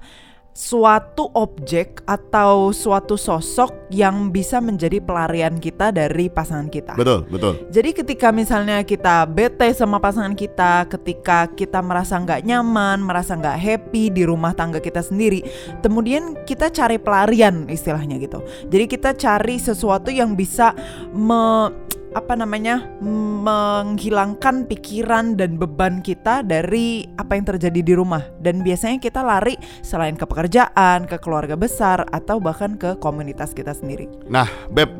suatu 0.54 1.34
objek 1.34 2.06
atau 2.06 2.70
suatu 2.70 3.18
sosok 3.18 3.90
yang 3.90 4.30
bisa 4.30 4.62
menjadi 4.62 5.02
pelarian 5.02 5.58
kita 5.58 5.90
dari 5.90 6.30
pasangan 6.30 6.70
kita. 6.70 6.94
Betul, 6.94 7.26
betul. 7.26 7.66
Jadi 7.74 7.90
ketika 7.90 8.30
misalnya 8.30 8.86
kita 8.86 9.26
bete 9.26 9.74
sama 9.74 9.98
pasangan 9.98 10.38
kita, 10.38 10.86
ketika 10.86 11.50
kita 11.50 11.82
merasa 11.82 12.22
nggak 12.22 12.46
nyaman, 12.46 13.02
merasa 13.02 13.34
nggak 13.34 13.58
happy 13.58 14.14
di 14.14 14.22
rumah 14.22 14.54
tangga 14.54 14.78
kita 14.78 15.02
sendiri, 15.02 15.42
kemudian 15.82 16.38
kita 16.46 16.70
cari 16.70 17.02
pelarian 17.02 17.66
istilahnya 17.66 18.22
gitu. 18.22 18.38
Jadi 18.70 18.84
kita 18.86 19.10
cari 19.18 19.58
sesuatu 19.58 20.14
yang 20.14 20.38
bisa 20.38 20.70
me 21.10 21.74
apa 22.14 22.38
namanya 22.38 22.86
menghilangkan 23.02 24.70
pikiran 24.70 25.34
dan 25.34 25.58
beban 25.58 25.98
kita 25.98 26.46
dari 26.46 27.02
apa 27.18 27.34
yang 27.34 27.46
terjadi 27.50 27.80
di 27.82 27.92
rumah 27.92 28.22
dan 28.38 28.62
biasanya 28.62 29.02
kita 29.02 29.20
lari 29.20 29.58
selain 29.82 30.14
ke 30.14 30.22
pekerjaan, 30.22 31.10
ke 31.10 31.18
keluarga 31.18 31.58
besar 31.58 32.06
atau 32.14 32.38
bahkan 32.38 32.78
ke 32.78 32.94
komunitas 33.02 33.50
kita 33.50 33.74
sendiri. 33.74 34.06
Nah, 34.30 34.46
Beb, 34.70 34.94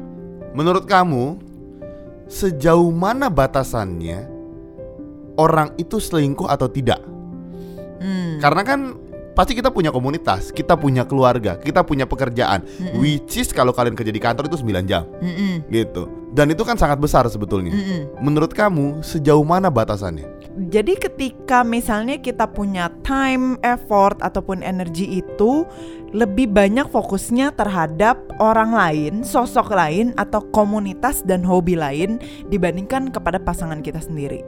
menurut 0.59 0.90
kamu 0.90 1.38
sejauh 2.26 2.90
mana 2.90 3.30
batasannya 3.30 4.26
orang 5.38 5.71
itu 5.78 6.02
selingkuh 6.02 6.50
atau 6.50 6.66
tidak? 6.66 6.99
Hmm. 8.02 8.42
Karena 8.42 8.62
kan 8.66 8.80
pasti 9.38 9.54
kita 9.54 9.71
punya 9.71 9.94
komunitas, 9.94 10.50
kita 10.50 10.75
punya 10.75 11.06
keluarga, 11.06 11.59
kita 11.59 11.83
punya 11.83 12.06
pekerjaan. 12.06 12.62
Mm-mm. 12.62 13.02
Which 13.02 13.38
is 13.38 13.50
kalau 13.50 13.75
kalian 13.75 13.99
kerja 13.99 14.14
di 14.14 14.23
kantor 14.23 14.47
itu 14.47 14.62
9 14.62 14.87
jam 14.87 15.06
Mm-mm. 15.23 15.66
gitu. 15.71 16.24
Dan 16.34 16.50
itu 16.50 16.66
kan 16.66 16.74
sangat 16.74 16.98
besar 16.98 17.22
sebetulnya. 17.30 17.70
Mm-mm. 17.70 18.18
Menurut 18.18 18.50
kamu 18.50 19.06
sejauh 19.06 19.46
mana 19.46 19.70
batasannya? 19.70 20.26
Jadi 20.70 20.98
ketika 20.98 21.62
misalnya 21.62 22.18
kita 22.18 22.50
punya 22.50 22.90
time, 23.06 23.54
effort 23.62 24.18
ataupun 24.18 24.62
energi 24.66 25.22
itu 25.22 25.62
lebih 26.14 26.50
banyak 26.50 26.90
fokusnya 26.90 27.54
terhadap 27.54 28.18
orang 28.42 28.74
lain, 28.74 29.12
sosok 29.22 29.74
lain 29.74 30.14
atau 30.14 30.42
komunitas 30.50 31.26
dan 31.26 31.42
hobi 31.42 31.78
lain 31.78 32.22
dibandingkan 32.50 33.14
kepada 33.14 33.38
pasangan 33.38 33.82
kita 33.82 33.98
sendiri. 33.98 34.42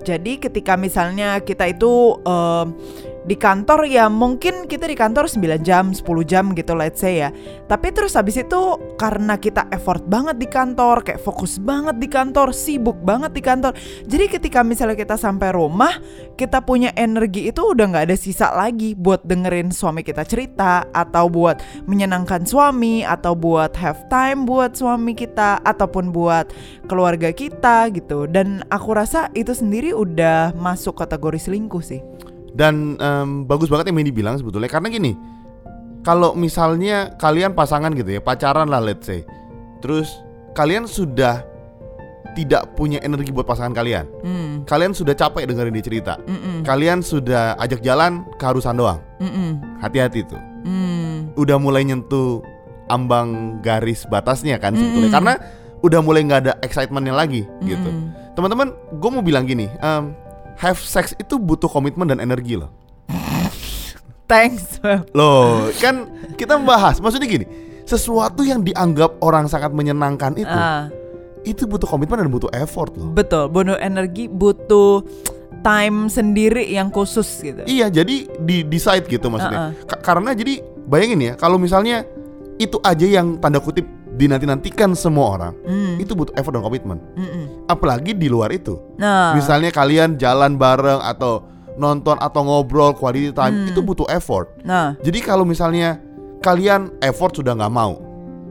Jadi 0.00 0.40
ketika 0.40 0.80
misalnya 0.80 1.44
kita 1.44 1.68
itu 1.68 2.16
em, 2.24 2.72
di 3.24 3.36
kantor 3.36 3.84
ya 3.84 4.08
mungkin 4.08 4.64
kita 4.64 4.88
di 4.88 4.96
kantor 4.96 5.28
9 5.28 5.60
jam, 5.60 5.92
10 5.92 6.00
jam 6.24 6.44
gitu 6.56 6.72
let's 6.72 7.00
say 7.04 7.20
ya. 7.20 7.28
Tapi 7.68 7.92
terus 7.92 8.16
habis 8.16 8.40
itu 8.40 8.80
karena 8.96 9.36
kita 9.36 9.68
effort 9.72 10.04
banget 10.08 10.40
di 10.40 10.48
kantor, 10.48 11.04
kayak 11.04 11.20
fokus 11.20 11.60
banget 11.60 12.00
di 12.00 12.08
kantor, 12.08 12.52
sibuk 12.56 12.96
banget 13.04 13.36
di 13.36 13.42
kantor. 13.44 13.76
Jadi 14.08 14.24
ketika 14.28 14.64
misalnya 14.64 14.96
kita 14.96 15.20
sampai 15.20 15.52
rumah, 15.52 16.00
kita 16.40 16.64
punya 16.64 16.92
energi 16.96 17.52
itu 17.52 17.60
udah 17.60 17.92
nggak 17.92 18.06
ada 18.08 18.16
sisa 18.16 18.52
lagi 18.56 18.96
buat 18.96 19.20
dengerin 19.24 19.68
suami 19.68 20.00
kita 20.00 20.24
cerita 20.24 20.88
atau 20.92 21.28
buat 21.28 21.60
menyenangkan 21.84 22.48
suami 22.48 23.04
atau 23.04 23.36
buat 23.36 23.76
have 23.76 24.00
time 24.08 24.48
buat 24.48 24.72
suami 24.72 25.12
kita 25.12 25.60
ataupun 25.62 26.10
buat 26.10 26.48
keluarga 26.88 27.30
kita 27.30 27.92
gitu. 27.92 28.24
Dan 28.24 28.64
aku 28.72 28.96
rasa 28.96 29.28
itu 29.36 29.52
sendiri 29.52 29.92
udah 29.92 30.56
masuk 30.56 30.96
kategori 30.96 31.50
selingkuh 31.50 31.84
sih. 31.84 32.00
Dan 32.50 32.98
em, 32.98 33.44
bagus 33.44 33.70
banget 33.70 33.90
yang 33.90 33.96
Mandy 33.98 34.12
bilang 34.12 34.34
sebetulnya 34.36 34.66
karena 34.66 34.90
gini, 34.90 35.12
kalau 36.00 36.32
misalnya 36.32 37.14
kalian 37.16 37.52
pasangan 37.52 37.92
gitu 37.94 38.16
ya, 38.16 38.20
pacaran 38.20 38.66
lah 38.66 38.80
let's 38.80 39.06
say. 39.06 39.22
Terus 39.80 40.10
kalian 40.52 40.84
sudah 40.84 41.46
tidak 42.30 42.78
punya 42.78 43.02
energi 43.02 43.34
buat 43.34 43.42
pasangan 43.42 43.74
kalian. 43.74 44.06
Hmm, 44.22 44.62
Kalian 44.62 44.94
sudah 44.94 45.18
capek 45.18 45.50
dengerin 45.50 45.74
dia 45.74 45.82
cerita. 45.82 46.14
mm-mm, 46.22 46.62
Kalian 46.62 47.02
sudah 47.02 47.58
ajak 47.58 47.82
jalan 47.82 48.22
keharusan 48.38 48.78
doang. 48.78 49.02
Hati-hati 49.82 50.22
tuh. 50.22 50.38
mm. 50.62 51.34
Udah 51.34 51.58
mulai 51.58 51.82
nyentuh 51.82 52.38
ambang 52.86 53.58
garis 53.62 54.06
batasnya 54.06 54.62
kan 54.62 54.78
sebetulnya. 54.78 55.10
Karena 55.10 55.32
udah 55.82 56.00
mulai 56.06 56.22
nggak 56.22 56.40
ada 56.46 56.52
excitementnya 56.62 57.18
lagi 57.18 57.50
gitu. 57.66 57.90
Teman-teman, 58.38 58.78
gue 58.94 59.10
mau 59.10 59.24
bilang 59.26 59.42
gini, 59.42 59.66
em, 59.82 60.14
have 60.60 60.78
sex 60.78 61.16
itu 61.16 61.34
butuh 61.34 61.66
komitmen 61.66 62.04
dan 62.06 62.18
energi 62.18 62.54
loh. 62.54 62.68
Thanks. 64.30 64.78
Loh, 65.10 65.72
kan 65.74 66.06
kita 66.36 66.54
membahas, 66.54 67.02
maksudnya 67.02 67.26
gini, 67.26 67.46
sesuatu 67.82 68.46
yang 68.46 68.62
dianggap 68.62 69.18
orang 69.18 69.50
sangat 69.50 69.74
menyenangkan 69.74 70.38
itu, 70.38 70.46
Ah, 70.48 70.86
itu 71.42 71.66
butuh 71.66 71.88
komitmen 71.88 72.20
dan 72.20 72.30
butuh 72.30 72.50
effort 72.54 72.94
loh. 72.94 73.10
betul, 73.10 73.50
bunuh 73.50 73.74
energi 73.74 74.30
butuh 74.30 75.02
time 75.60 76.06
sendiri 76.06 76.62
yang 76.64 76.88
khusus 76.88 77.26
gitu. 77.42 77.66
Iya, 77.66 77.90
jadi 77.90 78.30
di 78.38 78.62
decide 78.62 79.04
gitu 79.04 79.26
maksudnya. 79.26 79.74
Ka- 79.84 80.00
karena 80.00 80.30
jadi 80.30 80.62
bayangin 80.86 81.20
ya, 81.20 81.34
kalau 81.34 81.58
misalnya 81.58 82.06
itu 82.56 82.78
aja 82.80 83.04
yang 83.04 83.34
tanda 83.36 83.58
kutip 83.58 83.82
dinanti-nantikan 84.20 84.92
semua 84.92 85.26
orang, 85.40 85.54
Mm, 85.64 86.04
itu 86.04 86.12
butuh 86.12 86.36
effort 86.36 86.52
dan 86.52 86.60
komitmen. 86.60 87.00
Apalagi 87.64 88.12
di 88.12 88.28
luar 88.28 88.52
itu. 88.52 88.76
Nah, 89.00 89.32
Misalnya 89.32 89.72
kalian 89.72 90.20
jalan 90.20 90.60
bareng 90.60 91.00
atau 91.00 91.48
nonton 91.80 92.20
atau 92.20 92.40
ngobrol 92.44 92.92
quality 92.92 93.32
time, 93.32 93.64
Hmm. 93.64 93.70
itu 93.72 93.80
butuh 93.80 94.04
effort. 94.12 94.52
nah, 94.60 94.92
Jadi 95.00 95.24
kalau 95.24 95.48
misalnya 95.48 95.96
kalian 96.44 96.92
effort 97.00 97.32
sudah 97.32 97.56
nggak 97.56 97.72
mau, 97.72 97.96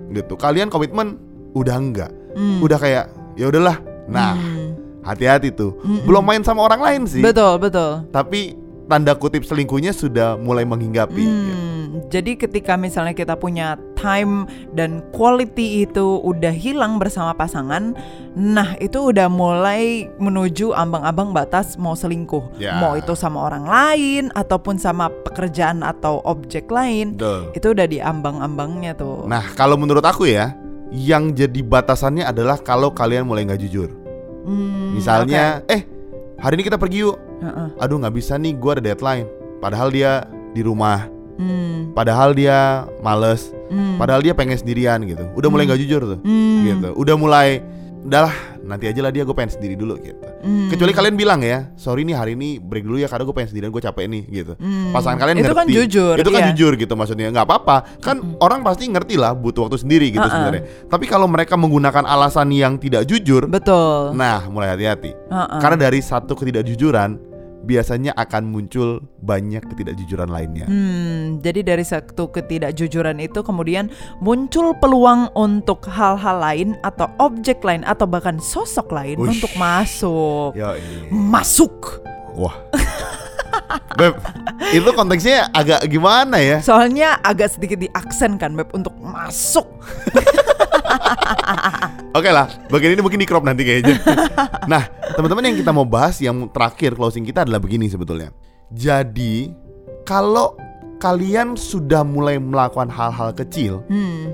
gitu, 0.09 0.33
kalian 0.33 0.73
komitmen 0.73 1.21
udah 1.53 1.75
enggak, 1.77 2.11
mm, 2.33 2.65
udah 2.65 2.77
kayak 2.81 3.05
ya 3.37 3.45
udahlah. 3.45 3.77
Nah, 4.09 4.33
mm. 4.33 5.05
hati-hati 5.05 5.53
tuh. 5.53 5.77
Mm-mm. 5.85 6.09
Belum 6.09 6.25
main 6.25 6.41
sama 6.41 6.65
orang 6.65 6.81
lain 6.81 7.01
sih, 7.05 7.21
betul, 7.21 7.61
betul. 7.61 8.09
tapi 8.09 8.57
tanda 8.89 9.13
kutip 9.13 9.45
selingkuhnya 9.45 9.93
sudah 9.93 10.35
mulai 10.35 10.65
menghinggapi. 10.65 11.21
gitu. 11.21 11.53
Hmm, 11.53 11.85
jadi 12.09 12.33
ketika 12.33 12.73
misalnya 12.73 13.13
kita 13.13 13.37
punya 13.37 13.77
time 13.93 14.49
dan 14.73 15.05
quality 15.13 15.85
itu 15.85 16.17
udah 16.25 16.49
hilang 16.49 16.97
bersama 16.97 17.37
pasangan, 17.37 17.93
nah 18.33 18.73
itu 18.81 19.13
udah 19.13 19.29
mulai 19.29 20.09
menuju 20.17 20.73
ambang-ambang 20.73 21.29
batas 21.29 21.77
mau 21.77 21.93
selingkuh. 21.93 22.57
Ya. 22.57 22.81
Mau 22.81 22.97
itu 22.97 23.13
sama 23.13 23.45
orang 23.45 23.69
lain 23.69 24.33
ataupun 24.33 24.81
sama 24.81 25.13
pekerjaan 25.23 25.85
atau 25.85 26.25
objek 26.25 26.73
lain, 26.73 27.13
Betul. 27.13 27.53
itu 27.53 27.67
udah 27.69 27.85
di 27.85 28.01
ambang-ambangnya 28.01 28.97
tuh. 28.97 29.29
Nah, 29.29 29.45
kalau 29.53 29.77
menurut 29.77 30.01
aku 30.01 30.25
ya, 30.25 30.57
yang 30.89 31.37
jadi 31.37 31.61
batasannya 31.61 32.25
adalah 32.25 32.57
kalau 32.57 32.89
kalian 32.89 33.29
mulai 33.29 33.45
nggak 33.45 33.61
jujur. 33.69 33.93
Hmm, 34.49 34.97
Misalnya, 34.97 35.61
eh 35.69 35.85
hari 36.39 36.59
ini 36.59 36.63
kita 36.65 36.79
pergi 36.79 37.03
yuk. 37.03 37.17
Heeh. 37.39 37.67
Aduh 37.79 37.99
nggak 37.99 38.15
bisa 38.15 38.35
nih, 38.35 38.55
gue 38.55 38.71
ada 38.79 38.83
deadline. 38.83 39.27
Padahal 39.59 39.91
dia 39.91 40.23
di 40.55 40.63
rumah, 40.63 41.07
Hmm. 41.35 41.91
padahal 41.91 42.31
dia 42.35 42.87
males, 42.99 43.51
Hmm. 43.71 43.99
padahal 43.99 44.23
dia 44.23 44.31
pengen 44.31 44.55
sendirian 44.55 45.03
gitu. 45.03 45.27
Udah 45.35 45.49
mulai 45.51 45.63
Hmm. 45.67 45.75
nggak 45.75 45.81
jujur 45.83 46.01
tuh, 46.15 46.19
Hmm. 46.23 46.59
gitu. 46.65 46.89
Udah 46.95 47.15
mulai, 47.15 47.63
udahlah 48.03 48.35
nanti 48.63 48.85
aja 48.89 48.99
lah 49.03 49.11
dia 49.13 49.23
gue 49.27 49.35
pengen 49.35 49.51
sendiri 49.53 49.75
dulu 49.77 49.95
gitu. 50.01 50.19
Hmm. 50.43 50.67
Kecuali 50.71 50.91
kalian 50.95 51.15
bilang 51.19 51.39
ya, 51.43 51.69
sorry 51.75 52.07
nih 52.07 52.15
hari 52.15 52.33
ini 52.33 52.57
break 52.57 52.87
dulu 52.87 52.97
ya 52.99 53.11
karena 53.11 53.23
gue 53.27 53.35
pengen 53.35 53.49
sendirian, 53.53 53.71
gue 53.71 53.83
capek 53.83 54.05
nih 54.07 54.23
gitu. 54.29 54.53
Hmm. 54.57 54.91
Pasangan 54.95 55.17
kalian 55.19 55.37
itu 55.39 55.51
ngerti. 55.51 55.59
kan 55.59 55.67
jujur. 55.67 56.15
Itu 56.17 56.29
kan 56.31 56.41
iya. 56.41 56.47
jujur 56.51 56.71
gitu 56.79 56.93
maksudnya. 56.97 57.27
nggak 57.29 57.45
apa-apa. 57.45 57.77
Kan 57.99 58.39
orang 58.39 58.65
pasti 58.65 58.89
ngerti 58.89 59.15
lah 59.19 59.35
butuh 59.37 59.69
waktu 59.69 59.77
sendiri 59.77 60.09
gitu 60.09 60.23
Uh-uh. 60.23 60.33
sebenarnya. 60.33 60.63
Tapi 60.87 61.05
kalau 61.05 61.27
mereka 61.29 61.53
menggunakan 61.59 62.03
alasan 62.07 62.49
yang 62.55 62.81
tidak 62.81 63.05
jujur, 63.05 63.45
Betul. 63.45 64.17
nah 64.17 64.47
mulai 64.49 64.73
hati-hati. 64.73 65.11
Heeh. 65.13 65.59
Karena 65.61 65.77
dari 65.77 65.99
satu 66.01 66.33
ketidakjujuran 66.33 67.28
biasanya 67.69 68.17
akan 68.17 68.49
muncul 68.49 69.05
banyak 69.21 69.61
ketidakjujuran 69.61 70.25
lainnya. 70.25 70.65
Hmm, 70.65 71.37
jadi 71.37 71.61
dari 71.61 71.85
satu 71.85 72.33
ketidakjujuran 72.33 73.21
itu 73.21 73.45
kemudian 73.45 73.93
muncul 74.17 74.73
peluang 74.73 75.29
untuk 75.37 75.85
hal-hal 75.85 76.41
lain 76.41 76.73
atau 76.81 77.05
objek 77.21 77.61
lain 77.61 77.85
atau 77.85 78.09
bahkan 78.09 78.41
sosok 78.41 78.89
lain 78.89 79.21
Ush. 79.21 79.37
untuk 79.37 79.53
masuk. 79.61 80.57
Yo, 80.57 80.73
iya. 80.73 81.13
Masuk. 81.13 82.01
Wah. 82.33 82.57
Beb, 83.93 84.17
itu 84.73 84.89
konteksnya 84.97 85.45
agak 85.53 85.85
gimana 85.85 86.41
ya? 86.41 86.57
Soalnya 86.65 87.21
agak 87.21 87.53
sedikit 87.53 87.85
diaksen 87.85 88.41
kan 88.41 88.57
Beb 88.57 88.73
untuk 88.73 88.97
masuk. 88.97 89.69
Oke 92.09 92.33
lah, 92.33 92.49
bagian 92.73 92.97
ini 92.97 93.05
mungkin 93.05 93.21
di 93.21 93.27
crop 93.29 93.45
nanti 93.45 93.61
kayaknya. 93.61 94.01
nah, 94.71 94.89
teman-teman 95.13 95.53
yang 95.53 95.57
kita 95.61 95.69
mau 95.69 95.85
bahas 95.85 96.17
yang 96.17 96.49
terakhir 96.49 96.97
closing 96.97 97.21
kita 97.21 97.45
adalah 97.45 97.61
begini 97.61 97.85
sebetulnya. 97.85 98.33
Jadi, 98.73 99.53
kalau 100.09 100.57
kalian 100.97 101.53
sudah 101.53 102.01
mulai 102.01 102.41
melakukan 102.41 102.89
hal-hal 102.89 103.29
kecil, 103.37 103.85
Hmm. 103.85 104.33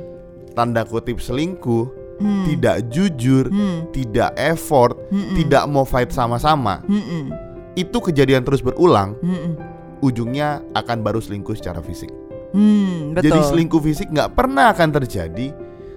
tanda 0.55 0.88
kutip 0.88 1.20
selingkuh, 1.20 1.91
Hmm. 2.15 2.48
tidak 2.48 2.88
jujur, 2.88 3.51
Hmm. 3.51 3.91
tidak 3.91 4.32
effort, 4.39 4.96
Mm-mm. 5.12 5.36
tidak 5.36 5.67
mau 5.67 5.84
fight 5.84 6.15
sama-sama, 6.15 6.79
Mm-mm. 6.88 7.27
itu 7.75 7.98
kejadian 8.00 8.48
terus 8.48 8.63
berulang, 8.63 9.20
Mm-mm. 9.20 9.60
ujungnya 10.00 10.63
akan 10.72 11.03
baru 11.03 11.20
selingkuh 11.20 11.60
secara 11.60 11.84
fisik. 11.84 12.08
Hmm, 12.55 13.12
betul. 13.12 13.36
Jadi 13.36 13.39
selingkuh 13.51 13.82
fisik 13.84 14.08
nggak 14.15 14.32
pernah 14.32 14.72
akan 14.72 14.96
terjadi 14.96 15.51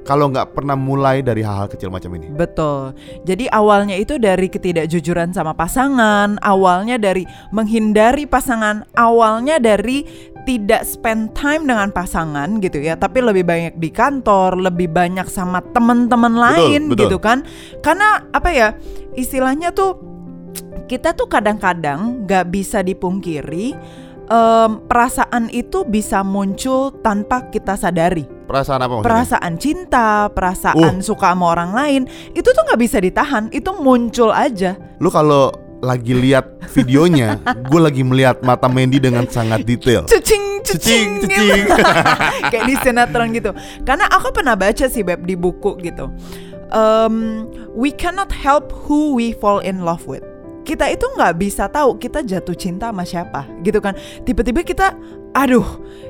kalau 0.08 0.32
nggak 0.32 0.56
pernah 0.56 0.72
mulai 0.72 1.20
dari 1.20 1.44
hal-hal 1.44 1.68
kecil 1.68 1.92
macam 1.92 2.16
ini. 2.16 2.32
Betul. 2.32 2.96
Jadi 3.28 3.44
awalnya 3.52 3.92
itu 3.92 4.16
dari 4.16 4.48
ketidakjujuran 4.48 5.36
sama 5.36 5.52
pasangan, 5.52 6.40
awalnya 6.40 6.96
dari 6.96 7.28
menghindari 7.52 8.24
pasangan, 8.24 8.88
awalnya 8.96 9.60
dari 9.60 10.08
tidak 10.48 10.88
spend 10.88 11.36
time 11.36 11.68
dengan 11.68 11.92
pasangan 11.92 12.56
gitu 12.64 12.80
ya, 12.80 12.96
tapi 12.96 13.20
lebih 13.20 13.44
banyak 13.44 13.76
di 13.76 13.92
kantor, 13.92 14.56
lebih 14.56 14.88
banyak 14.88 15.28
sama 15.28 15.60
teman-teman 15.76 16.40
lain 16.40 16.88
betul. 16.88 17.04
gitu 17.04 17.18
kan. 17.20 17.44
Karena 17.84 18.24
apa 18.32 18.48
ya? 18.48 18.68
Istilahnya 19.12 19.76
tuh 19.76 20.00
kita 20.88 21.12
tuh 21.12 21.28
kadang-kadang 21.28 22.24
nggak 22.24 22.48
bisa 22.48 22.80
dipungkiri 22.80 23.76
em, 24.28 24.70
perasaan 24.84 25.48
itu 25.50 25.82
bisa 25.82 26.20
muncul 26.22 26.92
tanpa 27.00 27.48
kita 27.48 27.74
sadari 27.74 28.28
Perasaan 28.48 28.80
apa 28.80 28.92
maksudnya? 29.00 29.08
perasaan 29.08 29.54
cinta, 29.60 30.08
perasaan 30.32 31.04
suka 31.04 31.36
sama 31.36 31.52
orang 31.52 31.72
lain, 31.76 32.02
itu 32.32 32.48
tuh 32.48 32.62
nggak 32.64 32.80
bisa 32.80 32.96
ditahan, 32.96 33.52
itu 33.52 33.68
muncul 33.76 34.32
aja. 34.32 34.72
Lu 34.96 35.12
kalau 35.12 35.52
lagi 35.84 36.16
lihat 36.16 36.56
videonya, 36.72 37.36
gue 37.70 37.80
lagi 37.80 38.00
melihat 38.00 38.40
mata 38.40 38.64
Mandy 38.64 38.98
dengan 38.98 39.28
sangat 39.28 39.68
detail. 39.68 40.08
Cecing, 40.08 40.64
cecing, 40.64 41.28
cecing. 41.28 41.68
gitu. 41.68 41.76
kayak 42.56 42.64
di 42.64 42.74
sinetron 42.80 43.28
gitu. 43.36 43.52
Karena 43.84 44.08
aku 44.08 44.32
pernah 44.32 44.56
baca 44.56 44.88
sih 44.88 45.04
beb 45.04 45.28
di 45.28 45.36
buku 45.36 45.76
gitu. 45.84 46.08
Um, 46.72 47.48
we 47.72 47.92
cannot 47.92 48.32
help 48.32 48.72
who 48.88 49.12
we 49.12 49.32
fall 49.36 49.60
in 49.60 49.84
love 49.84 50.04
with. 50.08 50.24
Kita 50.68 50.84
itu 50.92 51.08
nggak 51.16 51.40
bisa 51.40 51.64
tahu 51.72 51.96
kita 51.96 52.20
jatuh 52.20 52.52
cinta 52.52 52.92
sama 52.92 53.00
siapa, 53.08 53.48
gitu 53.64 53.80
kan? 53.80 53.96
Tiba-tiba 54.28 54.60
kita, 54.60 54.92
aduh, 55.34 55.66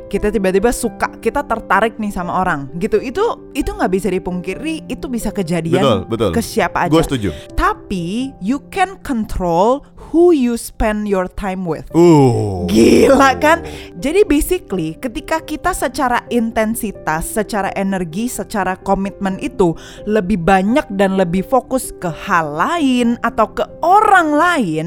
kita 0.09 0.33
tiba-tiba 0.33 0.73
suka, 0.73 1.21
kita 1.21 1.45
tertarik 1.45 2.01
nih 2.01 2.13
sama 2.13 2.41
orang, 2.41 2.73
gitu. 2.81 2.97
Itu 3.03 3.53
itu 3.53 3.71
nggak 3.73 3.93
bisa 3.93 4.09
dipungkiri, 4.09 4.89
itu 4.89 5.07
bisa 5.11 5.29
kejadian 5.35 5.83
Betul, 5.83 5.99
betul. 6.09 6.31
ke 6.33 6.41
siapa 6.41 6.89
aja. 6.89 6.93
Gue 6.93 7.05
setuju. 7.05 7.29
Tapi 7.53 8.33
you 8.41 8.63
can 8.73 8.97
control 9.05 9.85
who 10.09 10.33
you 10.33 10.57
spend 10.57 11.11
your 11.11 11.29
time 11.29 11.69
with. 11.69 11.89
Uh. 11.93 12.65
Gila 12.69 13.37
kan? 13.41 13.65
Jadi 14.01 14.25
basically 14.25 14.97
ketika 14.97 15.45
kita 15.45 15.77
secara 15.77 16.25
intensitas, 16.33 17.37
secara 17.37 17.69
energi, 17.77 18.31
secara 18.31 18.77
komitmen 18.81 19.37
itu 19.43 19.77
lebih 20.09 20.41
banyak 20.41 20.89
dan 20.97 21.21
lebih 21.21 21.45
fokus 21.45 21.93
ke 22.01 22.09
hal 22.09 22.57
lain 22.57 23.21
atau 23.21 23.53
ke 23.53 23.65
orang 23.85 24.33
lain, 24.33 24.87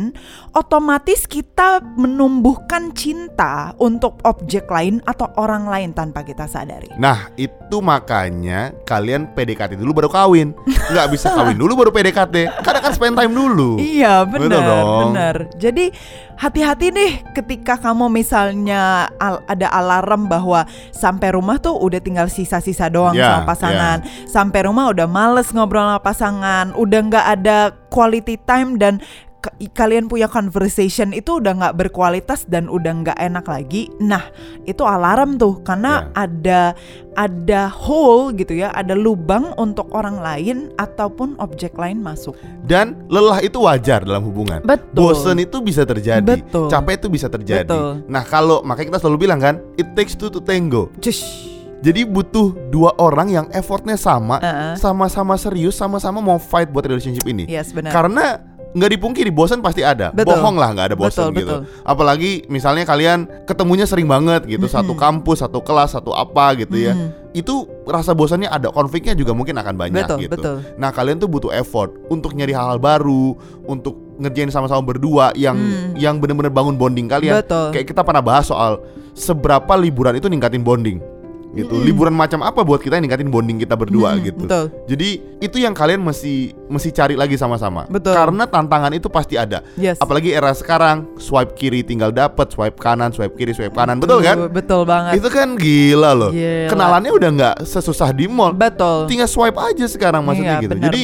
otomatis 0.58 1.30
kita 1.30 1.84
menumbuhkan 1.98 2.94
cinta 2.98 3.78
untuk 3.78 4.18
objek 4.24 4.66
lain 4.66 5.02
atau 5.04 5.30
orang 5.36 5.66
lain 5.66 5.90
tanpa 5.92 6.22
kita 6.22 6.46
sadari. 6.46 6.90
Nah 6.96 7.30
itu 7.36 7.78
makanya 7.80 8.72
kalian 8.84 9.32
PDKT 9.32 9.76
dulu 9.76 10.04
baru 10.04 10.10
kawin 10.10 10.52
Nggak 10.64 11.08
bisa 11.10 11.32
kawin 11.32 11.56
dulu 11.56 11.74
baru 11.78 11.90
PDKT 11.90 12.62
Karena 12.62 12.80
kan 12.80 12.92
spend 12.92 13.16
time 13.16 13.32
dulu 13.32 13.80
Iya 13.80 14.28
benar 14.28 14.60
benar. 15.08 15.36
Jadi 15.56 15.92
hati-hati 16.36 16.90
nih 16.90 17.12
ketika 17.32 17.78
kamu 17.78 18.12
misalnya 18.12 19.08
al- 19.18 19.46
ada 19.46 19.68
alarm 19.70 20.26
bahwa 20.26 20.66
sampai 20.92 21.32
rumah 21.32 21.58
tuh 21.58 21.78
udah 21.78 22.02
tinggal 22.02 22.28
sisa-sisa 22.28 22.88
doang 22.88 23.14
Ya, 23.14 23.40
sama 23.40 23.48
pasangan. 23.48 23.98
Sampai 24.26 24.66
rumah 24.66 24.90
udah 24.90 25.06
males 25.06 25.50
ngobrol 25.52 25.84
sama 25.84 26.00
pasangan, 26.00 26.66
udah 26.74 27.00
nggak 27.08 27.26
ada 27.40 27.58
quality 27.88 28.36
time 28.42 28.76
dan 28.76 29.00
kalian 29.74 30.06
punya 30.06 30.26
conversation 30.26 31.12
itu 31.12 31.42
udah 31.42 31.54
nggak 31.58 31.76
berkualitas 31.78 32.46
dan 32.46 32.70
udah 32.70 32.94
nggak 33.02 33.18
enak 33.18 33.46
lagi. 33.46 33.90
Nah 33.98 34.22
itu 34.64 34.86
alarm 34.86 35.36
tuh 35.36 35.60
karena 35.62 35.92
Ya. 35.92 36.24
ada 36.24 36.62
ada 37.12 37.62
hole 37.68 38.32
gitu 38.38 38.56
ya, 38.56 38.72
ada 38.72 38.96
lubang 38.96 39.52
untuk 39.58 39.92
orang 39.92 40.18
lain 40.18 40.72
ataupun 40.78 41.36
objek 41.38 41.76
lain 41.76 42.00
masuk. 42.00 42.38
Dan 42.64 42.96
lelah 43.12 43.42
itu 43.42 43.60
wajar 43.60 44.06
dalam 44.06 44.24
hubungan 44.24 44.64
Betul. 44.64 45.12
Bosen 45.12 45.38
itu 45.38 45.60
bisa 45.60 45.84
terjadi 45.84 46.24
Betul. 46.24 46.70
Capek 46.70 47.02
itu 47.02 47.08
bisa 47.10 47.28
terjadi 47.28 47.68
Betul. 47.68 48.08
Nah 48.08 48.24
kalau 48.24 48.64
makanya 48.64 48.96
kita 48.96 49.00
selalu 49.04 49.28
bilang 49.28 49.40
kan 49.42 49.60
It 49.76 49.92
takes 49.98 50.16
two 50.16 50.32
to 50.32 50.40
tango 50.40 50.88
Cush. 51.04 51.52
Jadi 51.82 52.06
butuh 52.06 52.54
dua 52.70 52.94
orang 53.02 53.34
yang 53.34 53.48
effortnya 53.50 53.98
sama. 53.98 54.38
Sama-sama 54.78 55.34
serius 55.34 55.74
Sama-sama 55.74 56.22
mau 56.22 56.38
fight 56.38 56.70
buat 56.70 56.86
relationship 56.86 57.26
ini 57.26 57.50
Yes 57.50 57.74
benar. 57.74 57.90
Karena 57.90 58.38
nggak 58.72 58.92
dipungkiri 58.96 59.30
bosan 59.30 59.60
pasti 59.60 59.84
ada 59.84 60.12
Betul. 60.12 60.40
bohong 60.40 60.56
lah 60.56 60.72
nggak 60.72 60.88
ada 60.92 60.96
bosan 60.96 61.36
gitu 61.36 61.60
betul. 61.60 61.84
apalagi 61.84 62.48
misalnya 62.48 62.84
kalian 62.84 63.28
ketemunya 63.44 63.84
sering 63.84 64.08
banget 64.08 64.48
gitu 64.48 64.64
satu 64.66 64.96
kampus 64.96 65.44
satu 65.44 65.60
kelas 65.60 65.92
satu 65.92 66.12
apa 66.12 66.56
gitu 66.56 66.80
ya 66.80 66.96
Mhm. 66.96 67.36
itu 67.36 67.64
rasa 67.84 68.12
bosannya 68.12 68.48
ada 68.48 68.68
konfliknya 68.70 69.12
juga 69.12 69.32
mungkin 69.32 69.56
akan 69.56 69.76
banyak 69.76 70.04
Betul, 70.04 70.20
gitu 70.22 70.36
betul. 70.40 70.56
nah 70.76 70.88
kalian 70.90 71.18
tuh 71.18 71.28
butuh 71.28 71.52
effort 71.52 71.92
untuk 72.08 72.32
nyari 72.32 72.52
hal-hal 72.52 72.80
baru 72.80 73.36
untuk 73.66 74.00
ngerjain 74.16 74.48
sama-sama 74.48 74.80
berdua 74.82 75.36
yang 75.36 75.60
Hmm. 75.60 75.92
yang 75.94 76.16
bener-bener 76.18 76.50
bangun 76.50 76.76
bonding 76.76 77.12
kalian 77.12 77.44
Betul. 77.44 77.76
kayak 77.76 77.88
kita 77.88 78.02
pernah 78.02 78.24
bahas 78.24 78.48
soal 78.48 78.80
seberapa 79.12 79.76
liburan 79.76 80.16
itu 80.16 80.26
ningkatin 80.26 80.64
bonding 80.64 81.04
gitu 81.52 81.76
Mm-mm. 81.76 81.84
liburan 81.84 82.16
macam 82.16 82.40
apa 82.42 82.64
buat 82.64 82.80
kita 82.80 82.96
yang 82.96 83.06
ningkatin 83.06 83.28
bonding 83.28 83.60
kita 83.60 83.76
berdua 83.76 84.16
Hmm, 84.16 84.24
gitu 84.24 84.44
Betul. 84.48 84.66
jadi 84.88 85.10
itu 85.42 85.58
yang 85.58 85.72
kalian 85.72 86.00
mesti 86.00 86.56
mesti 86.66 86.90
cari 86.90 87.16
lagi 87.18 87.36
sama-sama. 87.36 87.84
Betul. 87.86 88.14
Karena 88.14 88.46
tantangan 88.46 88.94
itu 88.94 89.10
pasti 89.10 89.36
ada. 89.36 89.60
Yes. 89.76 90.00
Apalagi 90.00 90.32
era 90.32 90.54
sekarang 90.54 91.18
swipe 91.18 91.52
kiri 91.54 91.82
tinggal 91.82 92.10
dapet, 92.10 92.48
swipe 92.48 92.78
kanan, 92.78 93.12
swipe 93.12 93.36
kiri, 93.36 93.52
swipe 93.52 93.74
kanan. 93.74 94.00
Betul 94.00 94.22
kan? 94.22 94.48
Betul 94.48 94.86
banget. 94.86 95.20
Itu 95.20 95.28
kan 95.28 95.58
gila 95.58 96.14
loh. 96.14 96.32
Gila. 96.32 96.70
Kenalannya 96.70 97.12
udah 97.12 97.30
nggak 97.32 97.56
sesusah 97.64 98.14
di 98.14 98.30
mall. 98.30 98.54
Betul. 98.54 99.12
Tinggal 99.12 99.28
swipe 99.28 99.58
aja 99.58 99.84
sekarang 99.84 100.24
maksudnya 100.24 100.56
Iya, 100.58 100.64
gitu. 100.64 100.74
benar. 100.74 100.86
Jadi 100.88 101.04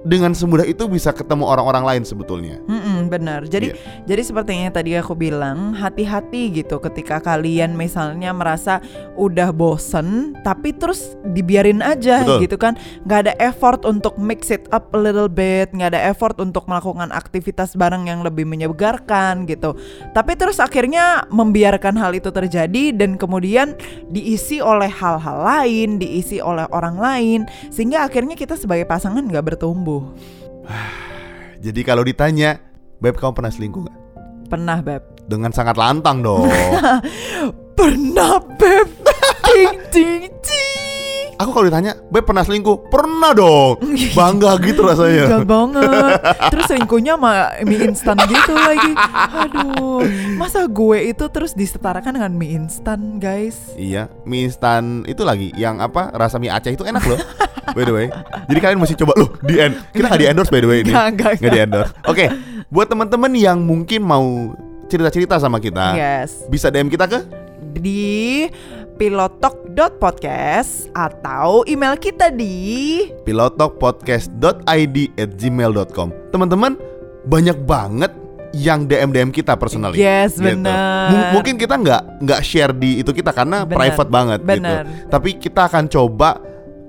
dengan 0.00 0.32
semudah 0.32 0.64
itu 0.64 0.88
bisa 0.88 1.12
ketemu 1.12 1.44
orang-orang 1.44 1.84
lain 1.84 2.02
sebetulnya. 2.08 2.56
Mm-mm, 2.64 3.12
benar. 3.12 3.44
Jadi 3.44 3.76
Iya. 3.76 4.06
jadi 4.08 4.22
seperti 4.24 4.50
yang 4.56 4.72
tadi 4.72 4.96
aku 4.96 5.12
bilang, 5.12 5.76
hati-hati 5.76 6.48
gitu 6.56 6.80
ketika 6.80 7.20
kalian 7.20 7.76
misalnya 7.76 8.32
merasa 8.32 8.80
udah 9.20 9.52
bosen 9.52 10.32
tapi 10.40 10.72
terus 10.72 11.18
dibiarin 11.36 11.84
aja 11.84 12.24
Betul. 12.24 12.38
gitu 12.48 12.56
kan. 12.56 12.72
nggak 13.04 13.20
ada 13.28 13.34
effort 13.42 13.82
untuk 13.84 14.16
mix 14.16 14.48
it 14.48 14.64
up 14.72 14.88
a 14.94 15.00
little 15.00 15.28
bit, 15.28 15.68
nggak 15.74 15.92
ada 15.92 16.00
effort 16.08 16.38
untuk 16.40 16.64
melakukan 16.64 17.12
aktivitas 17.12 17.76
bareng 17.76 18.08
yang 18.08 18.24
lebih 18.24 18.48
menyegarkan 18.48 19.44
gitu. 19.44 19.76
Tapi 20.16 20.32
terus 20.38 20.62
akhirnya 20.62 21.26
membiarkan 21.28 21.98
hal 21.98 22.14
itu 22.16 22.30
terjadi 22.32 22.94
dan 22.94 23.18
kemudian 23.20 23.76
diisi 24.08 24.62
oleh 24.62 24.88
hal-hal 24.88 25.38
lain, 25.42 25.98
diisi 25.98 26.38
oleh 26.40 26.64
orang 26.70 26.96
lain 26.96 27.40
sehingga 27.68 28.06
akhirnya 28.06 28.38
kita 28.38 28.54
sebagai 28.56 28.86
pasangan 28.86 29.26
nggak 29.26 29.56
bertumbuh. 29.56 29.89
Jadi 31.64 31.80
kalau 31.84 32.02
ditanya 32.06 32.56
Beb 33.00 33.16
kamu 33.16 33.32
pernah 33.32 33.52
selingkuh 33.52 33.82
gak? 33.88 33.98
Pernah, 34.50 34.78
Beb. 34.82 35.02
Dengan 35.30 35.54
sangat 35.54 35.78
lantang 35.78 36.20
dong 36.20 36.50
Pernah, 37.78 38.42
Beb. 38.58 38.88
Ding, 39.46 39.78
ding. 39.90 40.30
Aku 41.40 41.56
kalau 41.56 41.72
ditanya 41.72 41.96
Beb 42.12 42.28
pernah 42.28 42.44
selingkuh? 42.44 42.92
Pernah 42.92 43.32
dong 43.32 43.80
Bangga 44.12 44.60
gitu 44.60 44.84
rasanya 44.84 45.24
Enggak 45.24 45.48
banget 45.48 46.18
Terus 46.52 46.64
selingkuhnya 46.70 47.16
sama 47.16 47.32
mie 47.64 47.80
instan 47.88 48.16
gitu 48.28 48.52
lagi 48.52 48.92
Aduh 49.48 50.04
Masa 50.36 50.68
gue 50.68 51.08
itu 51.08 51.24
terus 51.32 51.56
disetarakan 51.56 52.20
dengan 52.20 52.36
mie 52.36 52.60
instan 52.60 53.16
guys 53.16 53.72
Iya, 53.72 54.12
mie 54.28 54.52
instan 54.52 55.08
itu 55.08 55.24
lagi 55.24 55.48
yang 55.56 55.80
apa 55.80 56.12
rasa 56.12 56.36
mie 56.36 56.52
Aceh 56.52 56.76
itu 56.76 56.84
enak 56.84 57.08
loh. 57.08 57.16
by 57.72 57.82
the 57.82 57.94
way. 57.94 58.06
Jadi 58.46 58.58
kalian 58.58 58.78
mesti 58.78 58.94
coba 58.96 59.12
loh 59.16 59.30
di 59.40 59.54
end. 59.56 59.74
Kita 59.90 60.06
nggak 60.06 60.20
di 60.20 60.28
endorse 60.28 60.50
by 60.50 60.60
the 60.60 60.68
way 60.68 60.78
ini. 60.80 60.92
Nggak, 60.92 61.38
Nggak 61.38 61.52
di 61.52 61.60
endorse. 61.60 61.92
Oke, 62.04 62.24
buat 62.66 62.86
teman-teman 62.86 63.32
yang 63.32 63.58
mungkin 63.58 64.00
mau 64.00 64.54
cerita-cerita 64.86 65.38
sama 65.38 65.58
kita, 65.58 65.94
Yes 65.94 66.44
bisa 66.46 66.66
DM 66.66 66.86
kita 66.86 67.06
ke 67.06 67.22
Di 67.70 68.50
pilotok.podcast 68.98 70.90
Atau 70.92 71.64
email 71.64 71.96
kita 71.96 72.28
di 72.28 73.06
pilotokpodcast.id 73.24 74.96
at 75.14 75.30
gmail.com. 75.34 76.08
Teman-teman 76.28 76.74
banyak 77.24 77.56
banget 77.64 78.12
yang 78.50 78.82
DM 78.82 79.14
DM 79.14 79.30
kita 79.30 79.54
personally. 79.54 80.02
Yes, 80.02 80.34
gitu. 80.34 80.58
benar. 80.58 81.06
Mu- 81.10 81.38
mungkin 81.38 81.54
kita 81.54 81.78
nggak 81.78 82.02
nggak 82.18 82.40
share 82.42 82.74
di 82.74 82.98
itu 82.98 83.14
kita 83.14 83.30
karena 83.30 83.62
Benar, 83.62 83.76
private 83.78 84.10
banget 84.10 84.38
gitu. 84.42 84.50
benar. 84.58 84.82
Tapi 85.06 85.30
kita 85.38 85.70
akan 85.70 85.84
coba 85.86 86.30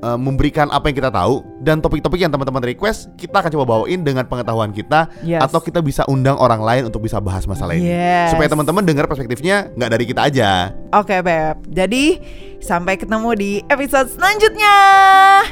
uh, 0.02 0.18
memberikan 0.18 0.68
apa 0.70 0.90
yang 0.90 0.98
kita 0.98 1.12
tahu 1.14 1.46
dan 1.62 1.80
topik-topik 1.80 2.20
yang 2.20 2.34
teman-teman 2.34 2.62
request 2.66 3.10
kita 3.16 3.40
akan 3.40 3.50
coba 3.54 3.66
bawain 3.78 4.02
dengan 4.02 4.26
pengetahuan 4.26 4.74
kita 4.74 5.08
Yes. 5.22 5.42
atau 5.46 5.62
kita 5.62 5.80
bisa 5.82 6.04
undang 6.06 6.36
orang 6.38 6.62
lain 6.62 6.84
untuk 6.90 7.06
bisa 7.06 7.22
bahas 7.22 7.46
masalah 7.46 7.78
ini 7.78 7.90
Yes. 7.90 8.34
supaya 8.34 8.50
teman-teman 8.50 8.84
dengar 8.84 9.06
perspektifnya 9.06 9.70
nggak 9.74 9.90
dari 9.90 10.06
kita 10.06 10.22
aja. 10.28 10.50
Oke 10.92 11.22
Beb 11.24 11.64
Jadi 11.72 12.20
sampai 12.60 12.98
ketemu 12.98 13.30
di 13.34 13.52
episode 13.66 14.10
selanjutnya 14.12 14.76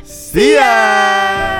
See 0.05 0.57
ya. 0.57 1.58